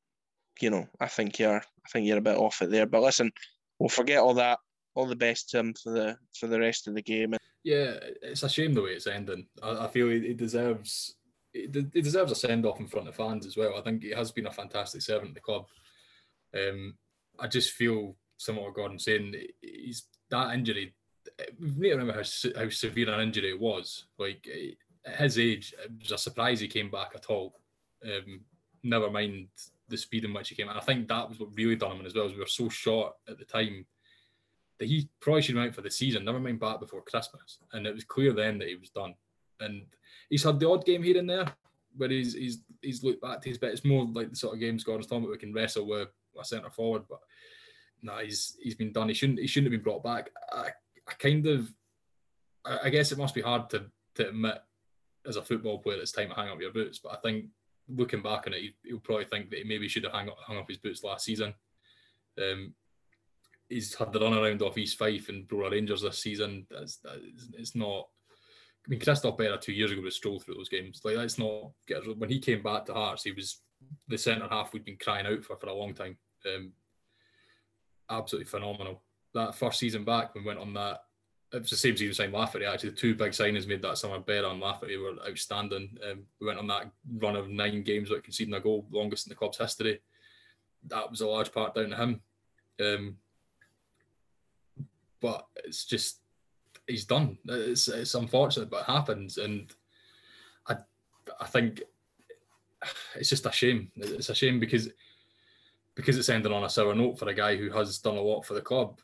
[0.60, 2.86] you know, I think you're, I think you're a bit off it there.
[2.86, 3.30] But listen,
[3.78, 4.58] we'll forget all that
[4.98, 7.34] all the best to him for the for the rest of the game.
[7.62, 9.46] Yeah, it's a shame the way it's ending.
[9.62, 11.14] I, I feel he, deserves
[11.52, 13.76] he, deserves a send off in front of fans as well.
[13.76, 15.66] I think he has been a fantastic servant to the club.
[16.52, 16.94] Um,
[17.38, 20.94] I just feel similar to Gordon saying he's that injury.
[21.60, 24.06] We need to remember how, how severe an injury it was.
[24.18, 24.48] Like
[25.06, 27.60] at his age, it was a surprise he came back at all.
[28.04, 28.40] Um,
[28.82, 29.48] never mind
[29.88, 30.68] the speed in which he came.
[30.68, 32.26] And I think that was what really done him as well.
[32.26, 33.86] As we were so short at the time
[34.78, 37.58] that he probably should have went for the season, never mind back before Christmas.
[37.72, 39.14] And it was clear then that he was done.
[39.60, 39.86] And
[40.30, 41.52] he's had the odd game here and there
[41.96, 43.72] where he's he's he's looked back to his bit.
[43.72, 46.08] It's more like the sort of games Gordon's talking about we can wrestle with
[46.40, 47.18] a centre forward, but
[48.02, 49.08] no, nah, he's he's been done.
[49.08, 50.30] He shouldn't he shouldn't have been brought back.
[50.52, 50.68] I,
[51.08, 51.72] I kind of
[52.64, 54.58] I, I guess it must be hard to to admit
[55.26, 56.98] as a football player it's time to hang up your boots.
[56.98, 57.46] But I think
[57.88, 60.36] looking back on it, he, will probably think that he maybe should have hung up,
[60.40, 61.54] hung up his boots last season.
[62.40, 62.74] Um,
[63.68, 66.66] he's had the run around off East Fife and Brora Rangers this season.
[66.70, 67.18] That's, that's
[67.54, 68.08] it's not.
[68.86, 71.02] I mean, Christoph Berra two years ago was strolled through those games.
[71.04, 71.72] Like that's not
[72.16, 73.60] when he came back to Hearts, he was
[74.08, 76.16] the centre half we'd been crying out for for a long time.
[76.46, 76.72] Um,
[78.10, 79.02] absolutely phenomenal.
[79.34, 81.00] That first season back, we went on that,
[81.52, 82.66] it was the same season signed Lafferty.
[82.66, 84.20] Actually, the two big signings made that summer.
[84.20, 85.96] Berra and Lafferty were outstanding.
[86.08, 89.30] Um, we went on that run of nine games without conceding a goal, longest in
[89.30, 90.00] the club's history.
[90.88, 92.20] That was a large part down to him.
[92.80, 93.16] Um,
[95.20, 96.18] but it's just
[96.86, 97.38] he's done.
[97.46, 99.72] It's it's unfortunate, but it happens, and
[100.66, 100.76] I
[101.40, 101.82] I think
[103.16, 103.90] it's just a shame.
[103.96, 104.90] It's a shame because
[105.94, 108.44] because it's ending on a sour note for a guy who has done a lot
[108.44, 109.00] for the club.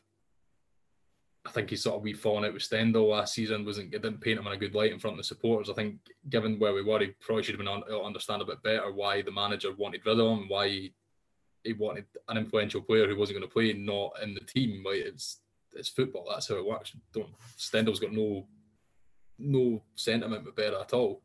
[1.45, 3.65] I think he's sort of we fallen out with Stendel last season.
[3.65, 5.69] wasn't didn't paint him in a good light in front of the supporters.
[5.69, 5.97] I think
[6.29, 8.91] given where we were, he probably should have been on, uh, understand a bit better
[8.91, 10.93] why the manager wanted rid of him, why he,
[11.63, 14.83] he wanted an influential player who wasn't going to play not in the team.
[14.83, 15.41] Like it's
[15.73, 16.25] it's football.
[16.29, 16.93] That's how it works.
[17.13, 18.47] Don't Stendel's got no
[19.37, 21.21] no sentiment with Berra at all.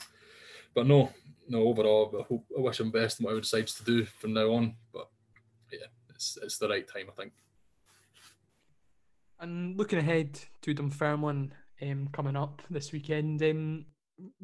[0.75, 1.11] But no,
[1.49, 1.63] no.
[1.63, 4.53] Overall, I hope I wish him best in whatever he decides to do from now
[4.53, 4.75] on.
[4.93, 5.09] But
[5.73, 7.33] yeah, it's it's the right time, I think.
[9.41, 13.87] And looking ahead to Dunfermline um, coming up this weekend, um,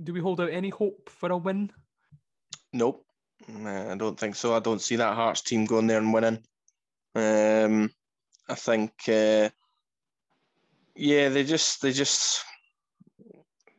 [0.03, 1.70] do we hold out any hope for a win?
[2.72, 3.05] Nope,
[3.49, 4.55] I don't think so.
[4.55, 6.38] I don't see that Hearts team going there and winning.
[7.14, 7.90] Um,
[8.49, 9.51] I think uh,
[10.94, 12.42] yeah, they just they just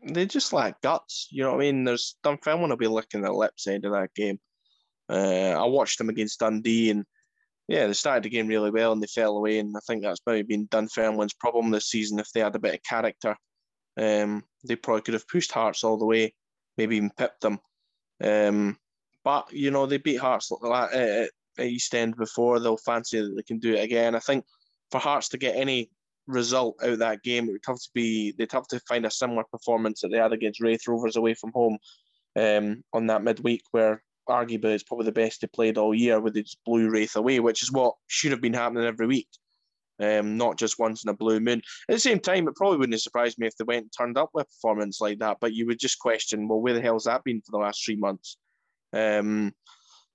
[0.03, 1.27] they just lack guts.
[1.31, 1.83] You know what I mean?
[1.83, 4.39] There's Dunfermline will be licking their lips end of that game.
[5.09, 7.05] Uh, I watched them against Dundee, and
[7.67, 9.59] yeah, they started the game really well and they fell away.
[9.59, 12.19] And I think that's maybe been Dunfermline's problem this season.
[12.19, 13.35] If they had a bit of character,
[13.99, 16.33] um, they probably could have pushed Hearts all the way,
[16.77, 17.59] maybe even pipped them.
[18.23, 18.77] Um,
[19.23, 22.59] but you know they beat Hearts at East End before.
[22.59, 24.15] They'll fancy that they can do it again.
[24.15, 24.45] I think
[24.91, 25.89] for Hearts to get any
[26.27, 27.47] result out of that game.
[27.47, 30.33] It would have to be they'd have to find a similar performance that they had
[30.33, 31.77] against Raith Rovers away from home
[32.35, 36.37] um, on that midweek, where arguably it's probably the best they played all year with
[36.37, 39.27] its blue wraith away, which is what should have been happening every week.
[39.99, 41.61] Um, not just once in a blue moon.
[41.89, 44.17] At the same time, it probably wouldn't have surprised me if they went and turned
[44.17, 45.37] up with a performance like that.
[45.41, 47.95] But you would just question, well, where the hell's that been for the last three
[47.95, 48.37] months?
[48.93, 49.53] Um,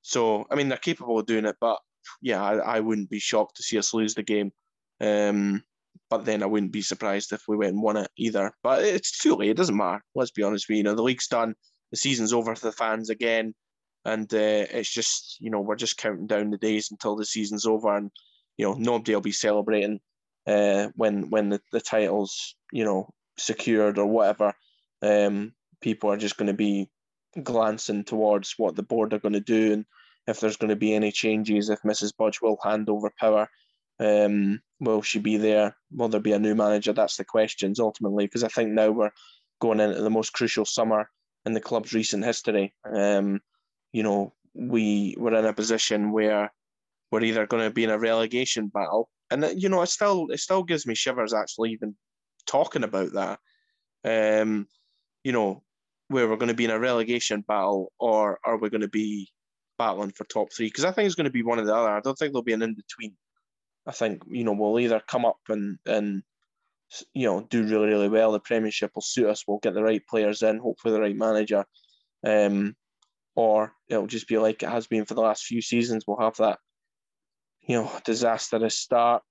[0.03, 1.79] so I mean, they're capable of doing it, but
[2.21, 4.53] yeah, I, I wouldn't be shocked to see us lose the game.
[5.01, 5.65] Um,
[6.11, 8.53] but then I wouldn't be surprised if we went and won it either.
[8.63, 9.51] But it's too late.
[9.51, 10.03] It doesn't matter.
[10.15, 10.79] Let's be honest with you.
[10.79, 11.55] You know, the league's done.
[11.91, 13.55] The season's over for the fans again,
[14.05, 17.67] and uh, it's just you know we're just counting down the days until the season's
[17.67, 18.11] over, and
[18.57, 20.01] you know nobody will be celebrating
[20.47, 24.55] uh, when when the, the title's you know secured or whatever.
[25.03, 26.91] Um, people are just going to be
[27.43, 29.85] glancing towards what the board are going to do and
[30.27, 32.17] if there's going to be any changes, if Mrs.
[32.17, 33.49] Budge will hand over power.
[33.99, 35.77] Um, will she be there?
[35.91, 36.93] Will there be a new manager?
[36.93, 39.11] That's the questions ultimately, because I think now we're
[39.61, 41.09] going into the most crucial summer
[41.45, 42.75] in the club's recent history.
[42.85, 43.41] Um,
[43.93, 46.53] you know, we were in a position where
[47.11, 50.41] we're either going to be in a relegation battle, and you know, it still it
[50.41, 51.95] still gives me shivers actually even
[52.47, 53.39] talking about that.
[54.05, 54.67] Um,
[55.25, 55.63] you know,
[56.09, 59.29] where we're going to be in a relegation battle, or are we going to be
[59.79, 60.67] battling for top three?
[60.67, 61.91] Because I think it's going to be one or the other.
[61.91, 63.15] I don't think there'll be an in between.
[63.87, 66.23] I think you know we'll either come up and and
[67.15, 68.33] you know do really really well.
[68.33, 69.45] The Premiership will suit us.
[69.47, 71.65] We'll get the right players in, hopefully the right manager,
[72.25, 72.77] um,
[73.35, 76.05] or it'll just be like it has been for the last few seasons.
[76.07, 76.59] We'll have that
[77.63, 79.23] you know disastrous start,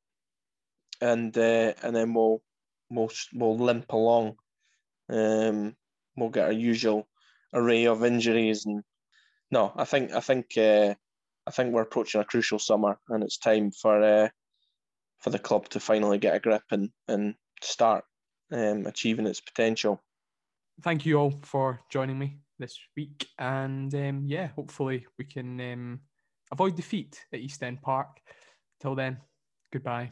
[1.00, 2.42] and uh, and then we'll
[2.90, 4.36] we'll we'll limp along.
[5.10, 5.76] Um,
[6.16, 7.08] we'll get our usual
[7.54, 8.84] array of injuries and
[9.52, 10.96] no, I think I think uh,
[11.46, 14.30] I think we're approaching a crucial summer, and it's time for uh,
[15.20, 18.06] for the club to finally get a grip and and start
[18.52, 20.02] um, achieving its potential.
[20.82, 26.00] Thank you all for joining me this week, and um, yeah, hopefully we can um,
[26.52, 28.22] avoid defeat at East End Park.
[28.80, 29.18] Till then,
[29.72, 30.12] goodbye.